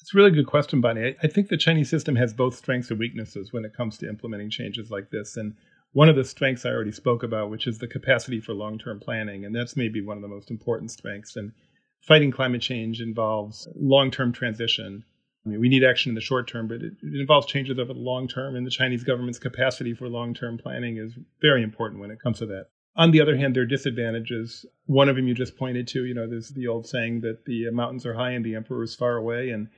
It's 0.00 0.12
a 0.12 0.18
really 0.18 0.32
good 0.32 0.46
question, 0.46 0.80
Bonnie. 0.80 1.14
I 1.22 1.28
think 1.28 1.48
the 1.48 1.56
Chinese 1.56 1.88
system 1.88 2.16
has 2.16 2.34
both 2.34 2.56
strengths 2.56 2.90
and 2.90 2.98
weaknesses 2.98 3.52
when 3.52 3.64
it 3.64 3.74
comes 3.74 3.96
to 3.98 4.08
implementing 4.08 4.50
changes 4.50 4.90
like 4.90 5.08
this. 5.10 5.36
And 5.36 5.54
one 5.94 6.08
of 6.08 6.16
the 6.16 6.24
strengths 6.24 6.66
I 6.66 6.70
already 6.70 6.92
spoke 6.92 7.22
about, 7.22 7.50
which 7.50 7.66
is 7.66 7.78
the 7.78 7.86
capacity 7.86 8.40
for 8.40 8.52
long 8.52 8.78
term 8.78 9.00
planning. 9.00 9.44
And 9.44 9.54
that's 9.54 9.76
maybe 9.76 10.02
one 10.02 10.18
of 10.18 10.22
the 10.22 10.28
most 10.28 10.50
important 10.50 10.90
strengths. 10.90 11.36
And 11.36 11.52
fighting 12.00 12.32
climate 12.32 12.60
change 12.60 13.00
involves 13.00 13.66
long 13.74 14.10
term 14.10 14.32
transition. 14.32 15.04
I 15.46 15.48
mean, 15.48 15.60
we 15.60 15.68
need 15.68 15.84
action 15.84 16.10
in 16.10 16.14
the 16.14 16.20
short 16.20 16.48
term, 16.48 16.68
but 16.68 16.82
it, 16.82 16.94
it 17.00 17.20
involves 17.20 17.46
changes 17.46 17.78
over 17.78 17.94
the 17.94 18.00
long 18.00 18.26
term. 18.26 18.56
And 18.56 18.66
the 18.66 18.70
Chinese 18.70 19.04
government's 19.04 19.38
capacity 19.38 19.94
for 19.94 20.08
long 20.08 20.34
term 20.34 20.58
planning 20.58 20.98
is 20.98 21.16
very 21.40 21.62
important 21.62 22.00
when 22.00 22.10
it 22.10 22.20
comes 22.20 22.40
to 22.40 22.46
that. 22.46 22.66
On 22.96 23.12
the 23.12 23.20
other 23.20 23.36
hand, 23.36 23.54
there 23.54 23.62
are 23.62 23.66
disadvantages. 23.66 24.66
One 24.86 25.08
of 25.08 25.16
them 25.16 25.28
you 25.28 25.34
just 25.34 25.56
pointed 25.56 25.86
to, 25.88 26.04
you 26.04 26.14
know, 26.14 26.28
there's 26.28 26.50
the 26.50 26.66
old 26.66 26.88
saying 26.88 27.20
that 27.20 27.44
the 27.44 27.70
mountains 27.70 28.04
are 28.04 28.14
high 28.14 28.32
and 28.32 28.44
the 28.44 28.56
emperor 28.56 28.82
is 28.82 28.94
far 28.94 29.16
away. 29.16 29.50
And 29.50 29.68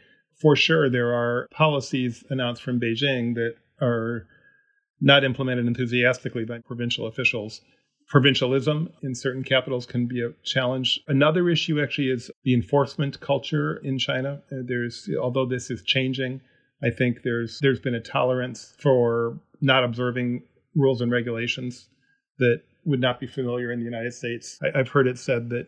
for 0.41 0.57
sure, 0.57 0.89
there 0.89 1.15
are 1.15 1.47
policies 1.51 2.25
announced 2.31 2.63
from 2.63 2.81
Beijing 2.81 3.35
that 3.35 3.55
are 3.81 4.27
not 5.01 5.25
implemented 5.25 5.67
enthusiastically 5.67 6.45
by 6.45 6.59
provincial 6.59 7.07
officials. 7.07 7.61
Provincialism 8.09 8.89
in 9.03 9.15
certain 9.15 9.43
capitals 9.43 9.85
can 9.85 10.07
be 10.07 10.23
a 10.23 10.31
challenge. 10.45 11.01
Another 11.09 11.49
issue 11.51 11.83
actually 11.83 12.11
is 12.11 12.31
the 12.45 12.55
enforcement 12.55 13.21
culture 13.21 13.77
in 13.79 13.99
China. 13.99 14.43
Uh, 14.53 14.57
there's, 14.65 15.09
although 15.21 15.47
this 15.47 15.71
is 15.71 15.83
changing, 15.83 16.41
I 16.83 16.91
think 16.91 17.23
there's 17.25 17.59
there's 17.61 17.81
been 17.81 17.95
a 17.95 18.01
tolerance 18.01 18.75
for 18.79 19.41
not 19.61 19.83
observing 19.83 20.43
rules 20.77 21.01
and 21.01 21.11
regulations 21.11 21.89
that 22.39 22.61
would 22.85 23.01
not 23.01 23.19
be 23.19 23.27
familiar 23.27 23.73
in 23.73 23.81
the 23.81 23.85
United 23.85 24.13
States. 24.13 24.59
I, 24.63 24.79
I've 24.79 24.89
heard 24.89 25.09
it 25.09 25.19
said 25.19 25.49
that 25.51 25.67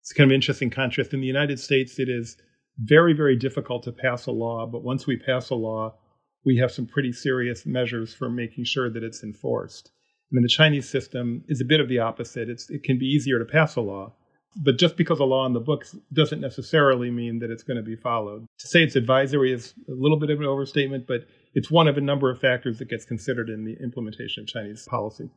it's 0.00 0.12
kind 0.12 0.30
of 0.30 0.34
interesting 0.34 0.68
contrast. 0.68 1.14
In 1.14 1.20
the 1.20 1.26
United 1.26 1.58
States, 1.58 1.98
it 1.98 2.08
is 2.08 2.36
very, 2.78 3.14
very 3.14 3.36
difficult 3.36 3.84
to 3.84 3.92
pass 3.92 4.26
a 4.26 4.32
law, 4.32 4.66
but 4.66 4.82
once 4.82 5.06
we 5.06 5.16
pass 5.16 5.50
a 5.50 5.54
law, 5.54 5.94
we 6.44 6.56
have 6.58 6.72
some 6.72 6.86
pretty 6.86 7.12
serious 7.12 7.66
measures 7.66 8.14
for 8.14 8.28
making 8.28 8.64
sure 8.64 8.90
that 8.90 9.02
it's 9.02 9.22
enforced. 9.22 9.90
And 10.30 10.38
mean, 10.38 10.42
the 10.42 10.48
Chinese 10.48 10.88
system 10.88 11.44
is 11.48 11.60
a 11.60 11.64
bit 11.64 11.80
of 11.80 11.88
the 11.88 11.98
opposite. 11.98 12.48
It's, 12.48 12.70
it 12.70 12.82
can 12.84 12.98
be 12.98 13.06
easier 13.06 13.38
to 13.38 13.44
pass 13.44 13.76
a 13.76 13.80
law, 13.80 14.12
but 14.56 14.78
just 14.78 14.96
because 14.96 15.18
a 15.18 15.24
law 15.24 15.44
in 15.46 15.52
the 15.52 15.60
books 15.60 15.94
doesn't 16.12 16.40
necessarily 16.40 17.10
mean 17.10 17.38
that 17.40 17.50
it's 17.50 17.62
going 17.62 17.76
to 17.76 17.82
be 17.82 17.96
followed. 17.96 18.46
To 18.60 18.66
say 18.66 18.82
it's 18.82 18.96
advisory 18.96 19.52
is 19.52 19.74
a 19.88 19.92
little 19.92 20.18
bit 20.18 20.30
of 20.30 20.40
an 20.40 20.46
overstatement, 20.46 21.06
but 21.06 21.26
it's 21.54 21.70
one 21.70 21.86
of 21.86 21.98
a 21.98 22.00
number 22.00 22.30
of 22.30 22.40
factors 22.40 22.78
that 22.78 22.88
gets 22.88 23.04
considered 23.04 23.50
in 23.50 23.64
the 23.64 23.76
implementation 23.82 24.42
of 24.42 24.48
Chinese 24.48 24.86
policy. 24.88 25.28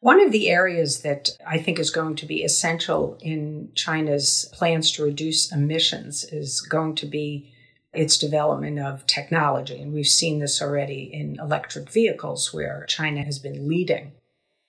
One 0.00 0.20
of 0.20 0.30
the 0.30 0.48
areas 0.48 1.00
that 1.02 1.30
I 1.46 1.58
think 1.58 1.78
is 1.78 1.90
going 1.90 2.16
to 2.16 2.26
be 2.26 2.44
essential 2.44 3.18
in 3.20 3.70
China's 3.74 4.48
plans 4.52 4.92
to 4.92 5.04
reduce 5.04 5.50
emissions 5.50 6.22
is 6.24 6.60
going 6.60 6.94
to 6.96 7.06
be 7.06 7.52
its 7.96 8.18
development 8.18 8.78
of 8.78 9.06
technology. 9.06 9.80
And 9.80 9.92
we've 9.92 10.06
seen 10.06 10.38
this 10.38 10.60
already 10.60 11.10
in 11.12 11.38
electric 11.40 11.90
vehicles, 11.90 12.52
where 12.52 12.84
China 12.88 13.22
has 13.22 13.38
been 13.38 13.68
leading. 13.68 14.12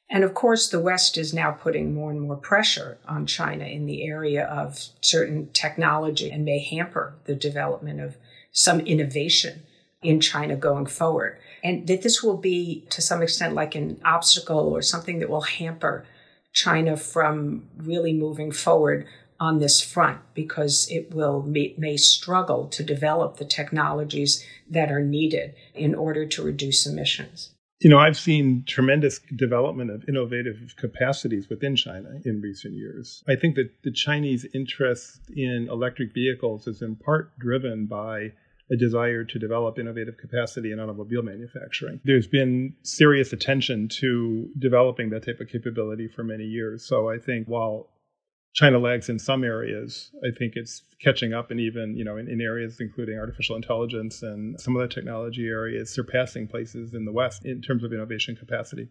And 0.10 0.24
of 0.24 0.34
course, 0.34 0.70
the 0.70 0.80
West 0.80 1.18
is 1.18 1.34
now 1.34 1.52
putting 1.52 1.94
more 1.94 2.10
and 2.10 2.22
more 2.22 2.38
pressure 2.38 2.98
on 3.08 3.26
China 3.26 3.66
in 3.66 3.86
the 3.86 4.08
area 4.08 4.46
of 4.46 4.80
certain 5.02 5.50
technology 5.52 6.32
and 6.32 6.46
may 6.46 6.60
hamper 6.60 7.16
the 7.26 7.36
development 7.36 8.00
of 8.00 8.18
some 8.52 8.80
innovation 8.80 9.64
in 10.02 10.22
China 10.22 10.56
going 10.56 10.86
forward. 10.86 11.38
And 11.64 11.88
that 11.88 12.04
this 12.04 12.24
will 12.24 12.38
be, 12.38 12.86
to 12.92 13.02
some 13.02 13.22
extent, 13.22 13.54
like 13.54 13.76
an 13.76 14.00
obstacle 14.06 14.70
or 14.70 14.82
something 14.82 15.20
that 15.20 15.30
will 15.30 15.42
hamper 15.42 16.06
China 16.54 16.96
from 16.96 17.68
really 17.76 18.14
moving 18.14 18.52
forward 18.52 19.06
on 19.40 19.60
this 19.60 19.82
front 19.82 20.20
because 20.34 20.88
it 20.90 21.14
will 21.14 21.42
may, 21.44 21.76
may, 21.78 21.98
struggle 21.98 22.68
to 22.68 22.84
develop 22.84 23.38
the 23.38 23.46
technologies 23.46 24.46
that 24.70 24.92
are 24.92 25.04
needed 25.04 25.54
in 25.76 25.94
order 25.94 26.26
to 26.26 26.44
reduce 26.44 26.86
emissions. 26.86 27.52
You 27.80 27.92
know, 27.92 28.00
I've 28.00 28.18
seen 28.18 28.64
tremendous 28.68 29.20
development 29.36 29.92
of 29.92 30.04
innovative 30.10 30.74
capacities 30.78 31.48
within 31.48 31.76
China 31.76 32.10
in 32.26 32.42
recent 32.42 32.74
years. 32.74 33.24
I 33.28 33.36
think 33.36 33.56
that 33.56 33.70
the 33.84 33.92
Chinese 33.92 34.48
interest 34.56 35.20
in 35.36 35.68
electric 35.70 36.14
vehicles 36.14 36.66
is 36.68 36.82
in 36.82 36.96
part 36.96 37.38
driven 37.38 37.86
by 37.86 38.32
a 38.72 38.76
desire 38.76 39.24
to 39.24 39.40
develop 39.40 39.80
innovative 39.80 40.18
capacity 40.18 40.72
in 40.72 40.80
automobile 40.80 41.22
manufacturing. 41.22 42.02
There's 42.04 42.28
been 42.28 42.74
serious 42.84 43.32
attention 43.32 43.88
to 44.00 44.50
developing 44.58 45.10
that 45.12 45.26
type 45.26 45.40
of 45.40 45.48
capability 45.48 46.08
for 46.08 46.24
many 46.24 46.44
years. 46.44 46.86
So 46.86 47.10
I 47.10 47.18
think 47.18 47.48
while 47.48 47.90
China 48.58 48.80
lags 48.80 49.08
in 49.08 49.20
some 49.20 49.44
areas. 49.44 50.10
I 50.24 50.36
think 50.36 50.54
it's 50.56 50.82
catching 51.00 51.32
up, 51.32 51.52
and 51.52 51.60
even 51.60 51.96
you 51.96 52.04
know 52.04 52.18
in, 52.18 52.28
in, 52.28 52.42
areas 52.42 52.78
including 52.80 53.20
artificial 53.20 53.56
intelligence 53.56 54.24
and 54.24 54.60
some 54.60 54.76
of 54.76 54.82
the 54.82 54.94
technology 54.94 55.48
areas, 55.48 55.92
surpassing 55.92 56.48
places 56.48 56.96
in 56.96 57.06
the 57.06 57.12
West 57.12 57.46
in 57.46 57.62
terms 57.62 57.84
of 57.84 57.94
innovation 57.94 58.36
capacity. 58.36 58.88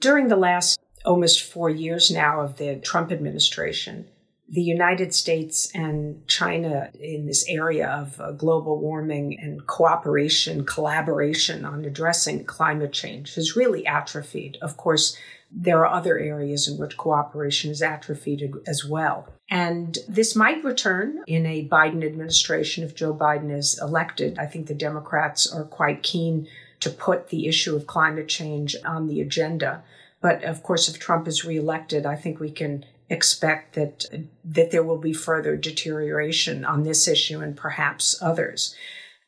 During 0.00 0.26
the 0.26 0.36
last 0.36 0.80
almost 1.04 1.44
four 1.44 1.70
years 1.70 2.10
now 2.10 2.40
of 2.40 2.56
the 2.56 2.80
Trump 2.80 3.12
administration, 3.12 4.08
the 4.48 4.62
United 4.62 5.14
States 5.14 5.70
and 5.74 6.26
China 6.28 6.90
in 7.00 7.26
this 7.26 7.48
area 7.48 7.88
of 7.88 8.20
uh, 8.20 8.30
global 8.32 8.78
warming 8.78 9.38
and 9.40 9.66
cooperation, 9.66 10.66
collaboration 10.66 11.64
on 11.64 11.84
addressing 11.84 12.44
climate 12.44 12.92
change 12.92 13.34
has 13.34 13.56
really 13.56 13.86
atrophied. 13.86 14.58
Of 14.60 14.76
course, 14.76 15.16
there 15.50 15.78
are 15.86 15.94
other 15.94 16.18
areas 16.18 16.68
in 16.68 16.78
which 16.78 16.96
cooperation 16.96 17.70
is 17.70 17.80
atrophied 17.80 18.52
as 18.66 18.84
well. 18.84 19.28
And 19.48 19.96
this 20.08 20.34
might 20.34 20.64
return 20.64 21.22
in 21.26 21.46
a 21.46 21.68
Biden 21.68 22.04
administration 22.04 22.82
if 22.84 22.94
Joe 22.94 23.14
Biden 23.14 23.56
is 23.56 23.78
elected. 23.80 24.38
I 24.38 24.46
think 24.46 24.66
the 24.66 24.74
Democrats 24.74 25.50
are 25.50 25.64
quite 25.64 26.02
keen 26.02 26.48
to 26.80 26.90
put 26.90 27.28
the 27.28 27.46
issue 27.46 27.76
of 27.76 27.86
climate 27.86 28.28
change 28.28 28.76
on 28.84 29.06
the 29.06 29.20
agenda. 29.20 29.82
But 30.20 30.42
of 30.42 30.62
course, 30.62 30.88
if 30.88 30.98
Trump 30.98 31.28
is 31.28 31.44
reelected, 31.44 32.04
I 32.04 32.16
think 32.16 32.40
we 32.40 32.50
can 32.50 32.84
expect 33.10 33.74
that 33.74 34.04
that 34.44 34.70
there 34.70 34.82
will 34.82 34.98
be 34.98 35.12
further 35.12 35.56
deterioration 35.56 36.64
on 36.64 36.82
this 36.82 37.06
issue 37.06 37.40
and 37.40 37.56
perhaps 37.56 38.20
others. 38.22 38.74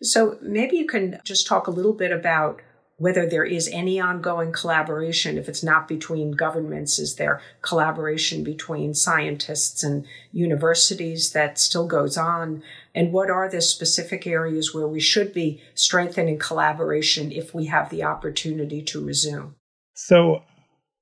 So 0.02 0.38
maybe 0.42 0.76
you 0.76 0.86
can 0.86 1.20
just 1.24 1.46
talk 1.46 1.66
a 1.66 1.70
little 1.70 1.92
bit 1.92 2.12
about 2.12 2.60
whether 2.98 3.26
there 3.26 3.44
is 3.44 3.68
any 3.72 4.00
ongoing 4.00 4.52
collaboration. 4.52 5.36
If 5.36 5.48
it's 5.48 5.62
not 5.62 5.86
between 5.86 6.32
governments, 6.32 6.98
is 6.98 7.16
there 7.16 7.42
collaboration 7.60 8.42
between 8.42 8.94
scientists 8.94 9.82
and 9.82 10.06
universities 10.32 11.32
that 11.32 11.58
still 11.58 11.86
goes 11.86 12.16
on? 12.16 12.62
And 12.94 13.12
what 13.12 13.30
are 13.30 13.50
the 13.50 13.60
specific 13.60 14.26
areas 14.26 14.74
where 14.74 14.88
we 14.88 15.00
should 15.00 15.34
be 15.34 15.60
strengthening 15.74 16.38
collaboration 16.38 17.30
if 17.32 17.54
we 17.54 17.66
have 17.66 17.90
the 17.90 18.02
opportunity 18.02 18.80
to 18.82 19.04
resume? 19.04 19.56
So, 19.94 20.42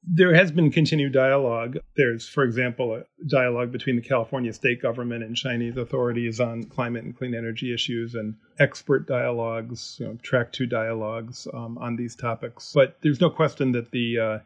there 0.06 0.34
has 0.34 0.52
been 0.52 0.70
continued 0.70 1.12
dialogue. 1.12 1.78
There's, 1.96 2.28
for 2.28 2.44
example, 2.44 2.94
a 2.94 3.04
dialogue 3.28 3.72
between 3.72 3.96
the 3.96 4.02
California 4.02 4.52
state 4.52 4.82
government 4.82 5.24
and 5.24 5.36
Chinese 5.36 5.76
authorities 5.76 6.40
on 6.40 6.64
climate 6.64 7.04
and 7.04 7.16
clean 7.16 7.34
energy 7.34 7.72
issues, 7.72 8.14
and 8.14 8.34
expert 8.58 9.06
dialogues, 9.06 9.96
you 9.98 10.06
know, 10.06 10.18
track 10.22 10.52
two 10.52 10.66
dialogues 10.66 11.48
um, 11.54 11.78
on 11.78 11.96
these 11.96 12.14
topics. 12.16 12.72
But 12.74 12.98
there's 13.02 13.20
no 13.20 13.30
question 13.30 13.72
that 13.72 13.90
the 13.92 14.18
uh, 14.18 14.38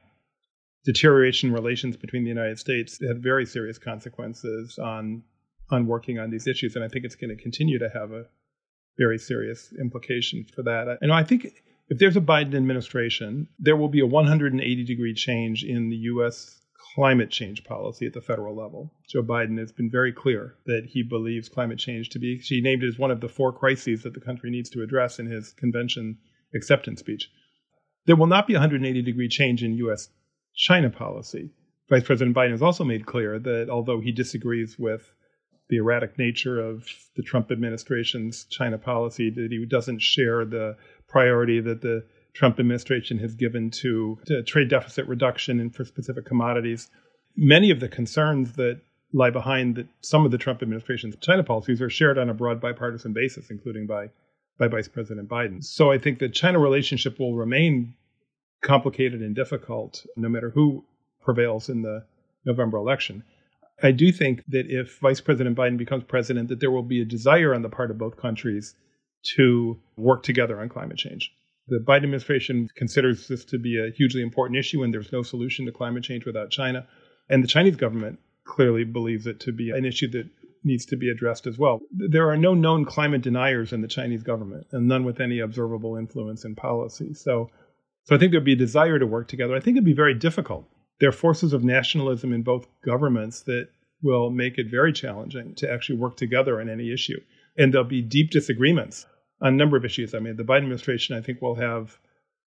deterioration 0.84 1.52
relations 1.52 1.96
between 1.96 2.22
the 2.22 2.30
United 2.30 2.58
States 2.58 2.98
had 3.06 3.22
very 3.22 3.46
serious 3.46 3.78
consequences 3.78 4.78
on 4.78 5.22
on 5.70 5.86
working 5.86 6.18
on 6.18 6.30
these 6.30 6.46
issues, 6.46 6.76
and 6.76 6.84
I 6.84 6.88
think 6.88 7.04
it's 7.04 7.14
going 7.14 7.36
to 7.36 7.42
continue 7.42 7.78
to 7.78 7.90
have 7.90 8.12
a 8.12 8.24
very 8.96 9.18
serious 9.18 9.72
implication 9.78 10.46
for 10.54 10.62
that. 10.62 10.98
And 11.02 11.12
I 11.12 11.24
think 11.24 11.52
if 11.88 11.98
there's 11.98 12.16
a 12.16 12.20
Biden 12.20 12.54
administration, 12.54 13.48
there 13.58 13.76
will 13.76 13.88
be 13.88 14.00
a 14.00 14.06
180 14.06 14.84
degree 14.84 15.14
change 15.14 15.64
in 15.64 15.88
the 15.88 15.96
U.S. 15.96 16.60
climate 16.94 17.30
change 17.30 17.64
policy 17.64 18.06
at 18.06 18.12
the 18.12 18.20
federal 18.20 18.54
level. 18.54 18.92
Joe 19.08 19.22
Biden 19.22 19.58
has 19.58 19.72
been 19.72 19.90
very 19.90 20.12
clear 20.12 20.54
that 20.66 20.86
he 20.86 21.02
believes 21.02 21.48
climate 21.48 21.78
change 21.78 22.10
to 22.10 22.18
be, 22.18 22.38
he 22.38 22.60
named 22.60 22.82
it 22.82 22.88
as 22.88 22.98
one 22.98 23.10
of 23.10 23.20
the 23.20 23.28
four 23.28 23.52
crises 23.52 24.02
that 24.02 24.14
the 24.14 24.20
country 24.20 24.50
needs 24.50 24.68
to 24.70 24.82
address 24.82 25.18
in 25.18 25.26
his 25.26 25.52
convention 25.52 26.18
acceptance 26.54 27.00
speech. 27.00 27.30
There 28.06 28.16
will 28.16 28.26
not 28.26 28.46
be 28.46 28.54
a 28.54 28.58
180 28.58 29.02
degree 29.02 29.28
change 29.28 29.62
in 29.62 29.74
U.S. 29.78 30.08
China 30.54 30.90
policy. 30.90 31.50
Vice 31.88 32.04
President 32.04 32.36
Biden 32.36 32.50
has 32.50 32.62
also 32.62 32.84
made 32.84 33.06
clear 33.06 33.38
that 33.38 33.70
although 33.70 34.00
he 34.00 34.12
disagrees 34.12 34.78
with 34.78 35.10
the 35.68 35.76
erratic 35.76 36.18
nature 36.18 36.60
of 36.60 36.88
the 37.16 37.22
Trump 37.22 37.50
administration's 37.50 38.44
China 38.44 38.78
policy, 38.78 39.30
that 39.30 39.48
he 39.50 39.64
doesn't 39.66 40.00
share 40.00 40.44
the 40.44 40.76
priority 41.08 41.60
that 41.60 41.82
the 41.82 42.04
Trump 42.34 42.58
administration 42.58 43.18
has 43.18 43.34
given 43.34 43.70
to, 43.70 44.18
to 44.26 44.42
trade 44.42 44.68
deficit 44.68 45.06
reduction 45.06 45.60
and 45.60 45.74
for 45.74 45.84
specific 45.84 46.24
commodities. 46.24 46.88
Many 47.36 47.70
of 47.70 47.80
the 47.80 47.88
concerns 47.88 48.52
that 48.54 48.80
lie 49.12 49.30
behind 49.30 49.76
the, 49.76 49.88
some 50.00 50.24
of 50.24 50.30
the 50.30 50.38
Trump 50.38 50.62
administration's 50.62 51.16
China 51.16 51.42
policies 51.42 51.80
are 51.82 51.90
shared 51.90 52.18
on 52.18 52.28
a 52.28 52.34
broad 52.34 52.60
bipartisan 52.60 53.12
basis, 53.12 53.50
including 53.50 53.86
by 53.86 54.10
by 54.58 54.66
Vice 54.66 54.88
President 54.88 55.28
Biden. 55.28 55.64
So 55.64 55.92
I 55.92 55.98
think 55.98 56.18
the 56.18 56.28
China 56.28 56.58
relationship 56.58 57.18
will 57.18 57.36
remain 57.36 57.94
complicated 58.60 59.22
and 59.22 59.34
difficult 59.34 60.04
no 60.16 60.28
matter 60.28 60.50
who 60.50 60.84
prevails 61.20 61.68
in 61.68 61.82
the 61.82 62.04
November 62.44 62.76
election. 62.76 63.22
I 63.82 63.92
do 63.92 64.10
think 64.10 64.44
that 64.48 64.66
if 64.68 64.98
Vice 64.98 65.20
President 65.20 65.56
Biden 65.56 65.76
becomes 65.76 66.04
president, 66.04 66.48
that 66.48 66.60
there 66.60 66.70
will 66.70 66.82
be 66.82 67.00
a 67.00 67.04
desire 67.04 67.54
on 67.54 67.62
the 67.62 67.68
part 67.68 67.90
of 67.90 67.98
both 67.98 68.16
countries 68.16 68.74
to 69.36 69.78
work 69.96 70.22
together 70.22 70.60
on 70.60 70.68
climate 70.68 70.98
change. 70.98 71.32
The 71.68 71.78
Biden 71.78 72.04
administration 72.04 72.68
considers 72.74 73.28
this 73.28 73.44
to 73.46 73.58
be 73.58 73.78
a 73.78 73.90
hugely 73.90 74.22
important 74.22 74.58
issue, 74.58 74.82
and 74.82 74.92
there's 74.92 75.12
no 75.12 75.22
solution 75.22 75.66
to 75.66 75.72
climate 75.72 76.02
change 76.02 76.24
without 76.24 76.50
China. 76.50 76.86
And 77.28 77.44
the 77.44 77.48
Chinese 77.48 77.76
government 77.76 78.18
clearly 78.44 78.84
believes 78.84 79.26
it 79.26 79.40
to 79.40 79.52
be 79.52 79.70
an 79.70 79.84
issue 79.84 80.08
that 80.08 80.26
needs 80.64 80.86
to 80.86 80.96
be 80.96 81.10
addressed 81.10 81.46
as 81.46 81.58
well. 81.58 81.80
There 81.92 82.28
are 82.30 82.36
no 82.36 82.54
known 82.54 82.84
climate 82.84 83.22
deniers 83.22 83.72
in 83.72 83.82
the 83.82 83.88
Chinese 83.88 84.22
government, 84.22 84.66
and 84.72 84.88
none 84.88 85.04
with 85.04 85.20
any 85.20 85.40
observable 85.40 85.96
influence 85.96 86.44
in 86.44 86.54
policy. 86.54 87.14
So, 87.14 87.50
so 88.04 88.16
I 88.16 88.18
think 88.18 88.32
there'd 88.32 88.44
be 88.44 88.54
a 88.54 88.56
desire 88.56 88.98
to 88.98 89.06
work 89.06 89.28
together. 89.28 89.54
I 89.54 89.60
think 89.60 89.76
it'd 89.76 89.84
be 89.84 89.92
very 89.92 90.14
difficult. 90.14 90.66
There 91.00 91.08
are 91.08 91.12
forces 91.12 91.52
of 91.52 91.64
nationalism 91.64 92.32
in 92.32 92.42
both 92.42 92.66
governments 92.84 93.42
that 93.42 93.68
will 94.02 94.30
make 94.30 94.58
it 94.58 94.70
very 94.70 94.92
challenging 94.92 95.54
to 95.56 95.70
actually 95.70 95.98
work 95.98 96.16
together 96.16 96.60
on 96.60 96.68
any 96.68 96.92
issue. 96.92 97.20
And 97.56 97.72
there'll 97.72 97.86
be 97.86 98.02
deep 98.02 98.30
disagreements 98.30 99.06
on 99.40 99.54
a 99.54 99.56
number 99.56 99.76
of 99.76 99.84
issues. 99.84 100.14
I 100.14 100.20
mean, 100.20 100.36
the 100.36 100.44
Biden 100.44 100.58
administration, 100.58 101.16
I 101.16 101.20
think, 101.20 101.42
will 101.42 101.56
have 101.56 101.98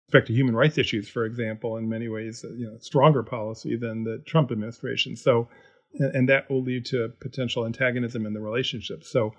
respect 0.08 0.28
to 0.28 0.34
human 0.34 0.56
rights 0.56 0.78
issues, 0.78 1.10
for 1.10 1.26
example, 1.26 1.78
in 1.78 1.90
many 1.90 2.08
ways, 2.08 2.44
uh, 2.44 2.54
you 2.54 2.68
know, 2.68 2.78
stronger 2.80 3.24
policy 3.24 3.76
than 3.76 4.04
the 4.04 4.22
Trump 4.26 4.52
administration. 4.52 5.16
So 5.16 5.50
and 6.00 6.30
that 6.30 6.50
will 6.50 6.62
lead 6.62 6.86
to 6.86 7.14
potential 7.20 7.66
antagonism 7.66 8.26
in 8.26 8.34
the 8.34 8.42
relationship. 8.42 9.04
So 9.04 9.34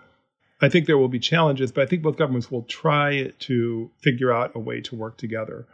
I 0.60 0.68
think 0.68 0.86
there 0.86 0.98
will 0.98 1.08
be 1.08 1.18
challenges, 1.18 1.70
but 1.70 1.82
I 1.82 1.86
think 1.86 2.02
both 2.02 2.16
governments 2.16 2.50
will 2.50 2.62
try 2.62 3.32
to 3.40 3.90
figure 4.00 4.32
out 4.32 4.52
a 4.54 4.58
way 4.58 4.80
to 4.82 4.96
work 4.96 5.18
together. 5.18 5.66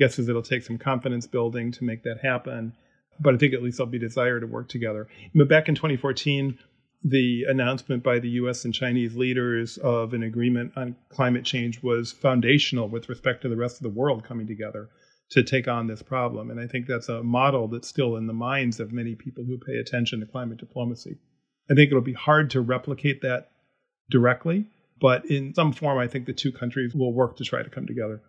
Guess 0.00 0.18
it'll 0.18 0.42
take 0.42 0.64
some 0.64 0.78
confidence 0.78 1.28
building 1.28 1.70
to 1.72 1.84
make 1.84 2.02
that 2.02 2.18
happen, 2.22 2.72
but 3.20 3.34
I 3.34 3.36
think 3.36 3.54
at 3.54 3.62
least 3.62 3.76
there'll 3.76 3.92
be 3.92 3.98
desire 3.98 4.40
to 4.40 4.46
work 4.46 4.68
together. 4.68 5.06
But 5.34 5.48
back 5.48 5.68
in 5.68 5.76
2014, 5.76 6.58
the 7.04 7.44
announcement 7.48 8.02
by 8.02 8.18
the 8.18 8.30
US 8.30 8.64
and 8.64 8.74
Chinese 8.74 9.14
leaders 9.14 9.78
of 9.78 10.12
an 10.12 10.22
agreement 10.22 10.72
on 10.76 10.96
climate 11.10 11.44
change 11.44 11.82
was 11.82 12.12
foundational 12.12 12.88
with 12.88 13.08
respect 13.08 13.42
to 13.42 13.48
the 13.48 13.56
rest 13.56 13.76
of 13.76 13.82
the 13.82 13.98
world 14.00 14.24
coming 14.24 14.46
together 14.46 14.88
to 15.30 15.42
take 15.42 15.68
on 15.68 15.86
this 15.86 16.02
problem. 16.02 16.50
And 16.50 16.58
I 16.58 16.66
think 16.66 16.86
that's 16.86 17.08
a 17.08 17.22
model 17.22 17.68
that's 17.68 17.88
still 17.88 18.16
in 18.16 18.26
the 18.26 18.32
minds 18.32 18.80
of 18.80 18.92
many 18.92 19.14
people 19.14 19.44
who 19.44 19.58
pay 19.58 19.76
attention 19.76 20.20
to 20.20 20.26
climate 20.26 20.58
diplomacy. 20.58 21.18
I 21.70 21.74
think 21.74 21.90
it'll 21.90 22.02
be 22.02 22.12
hard 22.12 22.50
to 22.50 22.60
replicate 22.60 23.22
that 23.22 23.50
directly, 24.10 24.66
but 25.00 25.24
in 25.26 25.54
some 25.54 25.72
form, 25.72 25.98
I 25.98 26.08
think 26.08 26.26
the 26.26 26.32
two 26.32 26.52
countries 26.52 26.94
will 26.94 27.12
work 27.12 27.36
to 27.36 27.44
try 27.44 27.62
to 27.62 27.70
come 27.70 27.86
together. 27.86 28.22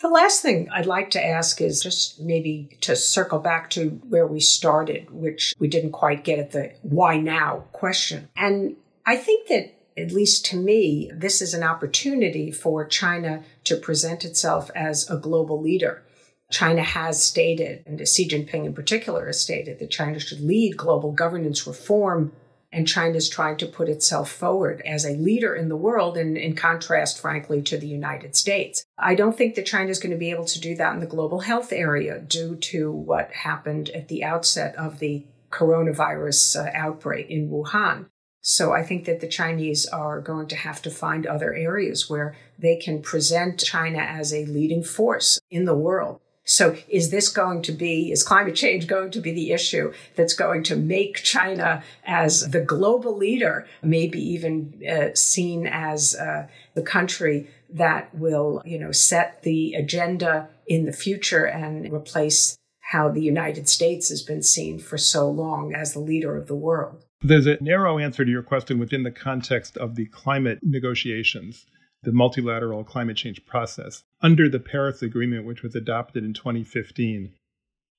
The 0.00 0.08
last 0.08 0.42
thing 0.42 0.68
I'd 0.72 0.86
like 0.86 1.10
to 1.10 1.24
ask 1.24 1.60
is 1.60 1.82
just 1.82 2.20
maybe 2.20 2.76
to 2.82 2.94
circle 2.94 3.40
back 3.40 3.68
to 3.70 4.00
where 4.08 4.28
we 4.28 4.38
started, 4.38 5.10
which 5.10 5.54
we 5.58 5.66
didn't 5.66 5.90
quite 5.90 6.22
get 6.22 6.38
at 6.38 6.52
the 6.52 6.72
why 6.82 7.18
now 7.18 7.64
question. 7.72 8.28
And 8.36 8.76
I 9.04 9.16
think 9.16 9.48
that 9.48 9.74
at 9.96 10.12
least 10.12 10.46
to 10.46 10.56
me, 10.56 11.10
this 11.12 11.42
is 11.42 11.52
an 11.52 11.64
opportunity 11.64 12.52
for 12.52 12.86
China 12.86 13.42
to 13.64 13.76
present 13.76 14.24
itself 14.24 14.70
as 14.76 15.10
a 15.10 15.16
global 15.16 15.60
leader. 15.60 16.04
China 16.50 16.82
has 16.82 17.22
stated, 17.22 17.82
and 17.84 17.98
Xi 18.08 18.28
Jinping 18.28 18.64
in 18.64 18.74
particular 18.74 19.26
has 19.26 19.40
stated, 19.40 19.80
that 19.80 19.90
China 19.90 20.20
should 20.20 20.40
lead 20.40 20.76
global 20.76 21.10
governance 21.10 21.66
reform. 21.66 22.32
And 22.70 22.86
China 22.86 23.16
is 23.16 23.28
trying 23.28 23.56
to 23.58 23.66
put 23.66 23.88
itself 23.88 24.30
forward 24.30 24.82
as 24.84 25.04
a 25.04 25.16
leader 25.16 25.54
in 25.54 25.68
the 25.68 25.76
world, 25.76 26.18
in, 26.18 26.36
in 26.36 26.54
contrast, 26.54 27.18
frankly, 27.18 27.62
to 27.62 27.78
the 27.78 27.86
United 27.86 28.36
States. 28.36 28.84
I 28.98 29.14
don't 29.14 29.36
think 29.36 29.54
that 29.54 29.66
China 29.66 29.88
is 29.88 29.98
going 29.98 30.12
to 30.12 30.18
be 30.18 30.30
able 30.30 30.44
to 30.44 30.60
do 30.60 30.74
that 30.76 30.92
in 30.92 31.00
the 31.00 31.06
global 31.06 31.40
health 31.40 31.72
area 31.72 32.20
due 32.20 32.56
to 32.56 32.92
what 32.92 33.32
happened 33.32 33.88
at 33.90 34.08
the 34.08 34.22
outset 34.22 34.76
of 34.76 34.98
the 34.98 35.26
coronavirus 35.50 36.66
uh, 36.66 36.70
outbreak 36.74 37.30
in 37.30 37.48
Wuhan. 37.48 38.06
So 38.40 38.72
I 38.72 38.82
think 38.82 39.04
that 39.04 39.20
the 39.20 39.28
Chinese 39.28 39.86
are 39.86 40.20
going 40.20 40.46
to 40.48 40.56
have 40.56 40.80
to 40.82 40.90
find 40.90 41.26
other 41.26 41.52
areas 41.54 42.08
where 42.08 42.36
they 42.58 42.76
can 42.76 43.02
present 43.02 43.62
China 43.62 43.98
as 43.98 44.32
a 44.32 44.46
leading 44.46 44.82
force 44.82 45.38
in 45.50 45.64
the 45.64 45.74
world. 45.74 46.20
So 46.48 46.76
is 46.88 47.10
this 47.10 47.28
going 47.28 47.60
to 47.62 47.72
be, 47.72 48.10
is 48.10 48.22
climate 48.22 48.54
change 48.54 48.86
going 48.86 49.10
to 49.10 49.20
be 49.20 49.32
the 49.32 49.52
issue 49.52 49.92
that's 50.16 50.32
going 50.32 50.62
to 50.64 50.76
make 50.76 51.16
China 51.16 51.82
as 52.06 52.48
the 52.50 52.62
global 52.62 53.14
leader, 53.16 53.66
maybe 53.82 54.18
even 54.18 54.82
uh, 54.90 55.14
seen 55.14 55.66
as 55.66 56.14
uh, 56.14 56.46
the 56.74 56.82
country 56.82 57.50
that 57.70 58.14
will, 58.14 58.62
you 58.64 58.78
know, 58.78 58.92
set 58.92 59.42
the 59.42 59.74
agenda 59.74 60.48
in 60.66 60.86
the 60.86 60.92
future 60.92 61.44
and 61.44 61.92
replace 61.92 62.56
how 62.80 63.10
the 63.10 63.20
United 63.20 63.68
States 63.68 64.08
has 64.08 64.22
been 64.22 64.42
seen 64.42 64.78
for 64.78 64.96
so 64.96 65.30
long 65.30 65.74
as 65.74 65.92
the 65.92 66.00
leader 66.00 66.34
of 66.34 66.46
the 66.46 66.56
world? 66.56 67.04
There's 67.20 67.46
a 67.46 67.62
narrow 67.62 67.98
answer 67.98 68.24
to 68.24 68.30
your 68.30 68.42
question 68.42 68.78
within 68.78 69.02
the 69.02 69.10
context 69.10 69.76
of 69.76 69.96
the 69.96 70.06
climate 70.06 70.60
negotiations 70.62 71.66
the 72.02 72.12
multilateral 72.12 72.84
climate 72.84 73.16
change 73.16 73.44
process. 73.46 74.04
Under 74.22 74.48
the 74.48 74.60
Paris 74.60 75.02
Agreement, 75.02 75.44
which 75.44 75.62
was 75.62 75.74
adopted 75.74 76.24
in 76.24 76.32
2015, 76.32 77.32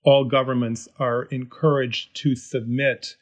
all 0.03 0.25
governments 0.25 0.87
are 0.99 1.23
encouraged 1.25 2.15
to 2.17 2.35
submit 2.35 3.15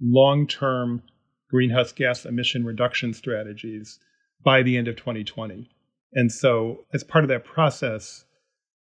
long 0.00 0.46
term 0.46 1.02
greenhouse 1.48 1.92
gas 1.92 2.24
emission 2.24 2.64
reduction 2.64 3.14
strategies 3.14 3.98
by 4.42 4.62
the 4.62 4.76
end 4.76 4.88
of 4.88 4.96
2020. 4.96 5.70
And 6.12 6.32
so, 6.32 6.84
as 6.92 7.04
part 7.04 7.24
of 7.24 7.28
that 7.28 7.44
process, 7.44 8.24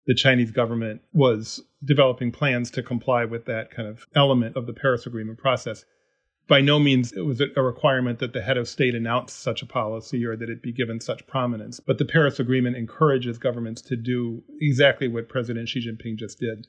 the 0.06 0.16
Chinese 0.16 0.52
government 0.52 1.02
was 1.14 1.62
developing 1.84 2.32
plans 2.32 2.70
to 2.72 2.84
comply 2.84 3.26
with 3.26 3.46
that 3.46 3.72
kind 3.72 3.88
of 3.88 4.06
element 4.16 4.56
of 4.56 4.66
the 4.66 4.74
Paris 4.74 5.06
Agreement 5.06 5.38
process 5.38 5.86
by 6.48 6.60
no 6.62 6.78
means 6.78 7.14
was 7.16 7.40
it 7.40 7.52
a 7.56 7.62
requirement 7.62 8.20
that 8.20 8.34
the 8.34 8.42
head 8.42 8.58
of 8.58 8.68
state 8.68 8.96
announce 8.96 9.34
such 9.34 9.62
a 9.62 9.66
policy 9.66 10.26
or 10.26 10.36
that 10.36 10.50
it 10.50 10.62
be 10.62 10.74
given 10.74 11.00
such 11.00 11.26
prominence. 11.26 11.80
But 11.80 11.98
the 11.98 12.06
Paris 12.06 12.40
Agreement 12.40 12.76
encourages 12.76 13.38
governments 13.38 13.82
to 13.84 13.96
do 13.96 14.44
exactly 14.60 15.08
what 15.08 15.30
President 15.30 15.70
Xi 15.70 15.88
Jinping 15.88 16.18
just 16.18 16.40
did. 16.40 16.68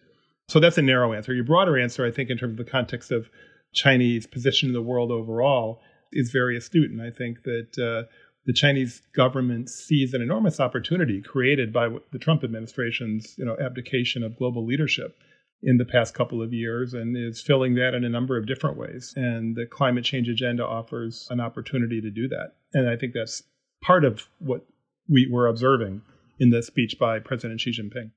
So 0.49 0.61
that's 0.61 0.79
a 0.79 0.83
narrow 0.83 1.13
answer. 1.13 1.35
Your 1.35 1.45
broader 1.45 1.79
answer, 1.79 2.07
I 2.07 2.11
think, 2.11 2.31
in 2.31 2.39
terms 2.39 2.53
of 2.59 2.65
the 2.65 2.71
context 2.71 3.11
of 3.11 3.29
Chinese 3.73 4.27
position 4.27 4.69
in 4.69 4.75
the 4.75 4.83
world 4.83 5.11
overall, 5.11 5.81
is 6.13 6.31
very 6.31 6.57
astute. 6.57 6.91
And 6.91 7.03
I 7.03 7.11
think 7.11 7.43
that 7.43 7.79
uh, 7.79 8.09
the 8.47 8.53
Chinese 8.53 9.03
government 9.15 9.71
sees 9.71 10.15
an 10.15 10.23
enormous 10.23 10.61
opportunity 10.61 11.21
created 11.21 11.73
by 11.73 11.89
the 12.13 12.19
Trump 12.19 12.45
administration's 12.45 13.35
you 13.37 13.45
know, 13.45 13.57
abdication 13.59 14.23
of 14.23 14.37
global 14.37 14.65
leadership 14.65 15.17
in 15.64 15.79
the 15.79 15.85
past 15.85 16.14
couple 16.14 16.42
of 16.42 16.53
years 16.53 16.94
and 16.94 17.16
is 17.16 17.40
filling 17.40 17.74
that 17.74 17.94
in 17.94 18.05
a 18.05 18.09
number 18.09 18.37
of 18.37 18.46
different 18.46 18.77
ways. 18.77 19.14
And 19.16 19.57
the 19.57 19.66
climate 19.66 20.05
change 20.05 20.29
agenda 20.29 20.64
offers 20.64 21.27
an 21.31 21.40
opportunity 21.40 22.00
to 22.00 22.11
do 22.11 22.29
that. 22.29 22.53
And 22.74 22.88
I 22.88 22.96
think 22.96 23.14
that's 23.14 23.42
part 23.83 24.05
of 24.05 24.29
what 24.38 24.64
we 25.09 25.27
were 25.31 25.46
observing 25.46 26.03
in 26.38 26.50
the 26.50 26.62
speech 26.62 26.98
by 26.98 27.18
President 27.18 27.61
Xi 27.61 27.70
Jinping. 27.70 28.11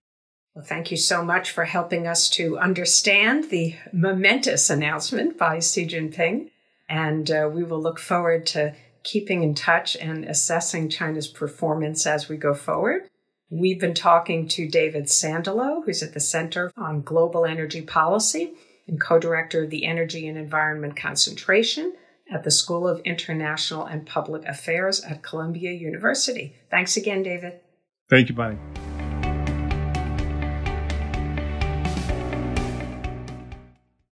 Well, 0.55 0.65
thank 0.65 0.91
you 0.91 0.97
so 0.97 1.23
much 1.23 1.51
for 1.51 1.65
helping 1.65 2.07
us 2.07 2.29
to 2.31 2.57
understand 2.57 3.49
the 3.49 3.75
momentous 3.93 4.69
announcement 4.69 5.37
by 5.37 5.59
Xi 5.59 5.85
Jinping. 5.87 6.49
And 6.89 7.29
uh, 7.29 7.49
we 7.53 7.63
will 7.63 7.81
look 7.81 7.99
forward 7.99 8.45
to 8.47 8.73
keeping 9.03 9.43
in 9.43 9.53
touch 9.53 9.95
and 9.95 10.25
assessing 10.25 10.89
China's 10.89 11.27
performance 11.27 12.05
as 12.05 12.27
we 12.27 12.37
go 12.37 12.53
forward. 12.53 13.07
We've 13.49 13.79
been 13.79 13.93
talking 13.93 14.47
to 14.49 14.67
David 14.67 15.05
Sandalow, 15.05 15.85
who's 15.85 16.03
at 16.03 16.13
the 16.13 16.19
Center 16.19 16.71
on 16.75 17.01
Global 17.01 17.45
Energy 17.45 17.81
Policy 17.81 18.53
and 18.87 18.99
co 18.99 19.19
director 19.19 19.63
of 19.63 19.69
the 19.69 19.85
Energy 19.85 20.27
and 20.27 20.37
Environment 20.37 20.97
Concentration 20.97 21.93
at 22.29 22.43
the 22.43 22.51
School 22.51 22.87
of 22.87 22.99
International 23.01 23.85
and 23.85 24.05
Public 24.05 24.45
Affairs 24.45 25.01
at 25.03 25.23
Columbia 25.23 25.71
University. 25.71 26.55
Thanks 26.69 26.97
again, 26.97 27.23
David. 27.23 27.61
Thank 28.09 28.27
you, 28.27 28.35
Bonnie. 28.35 28.57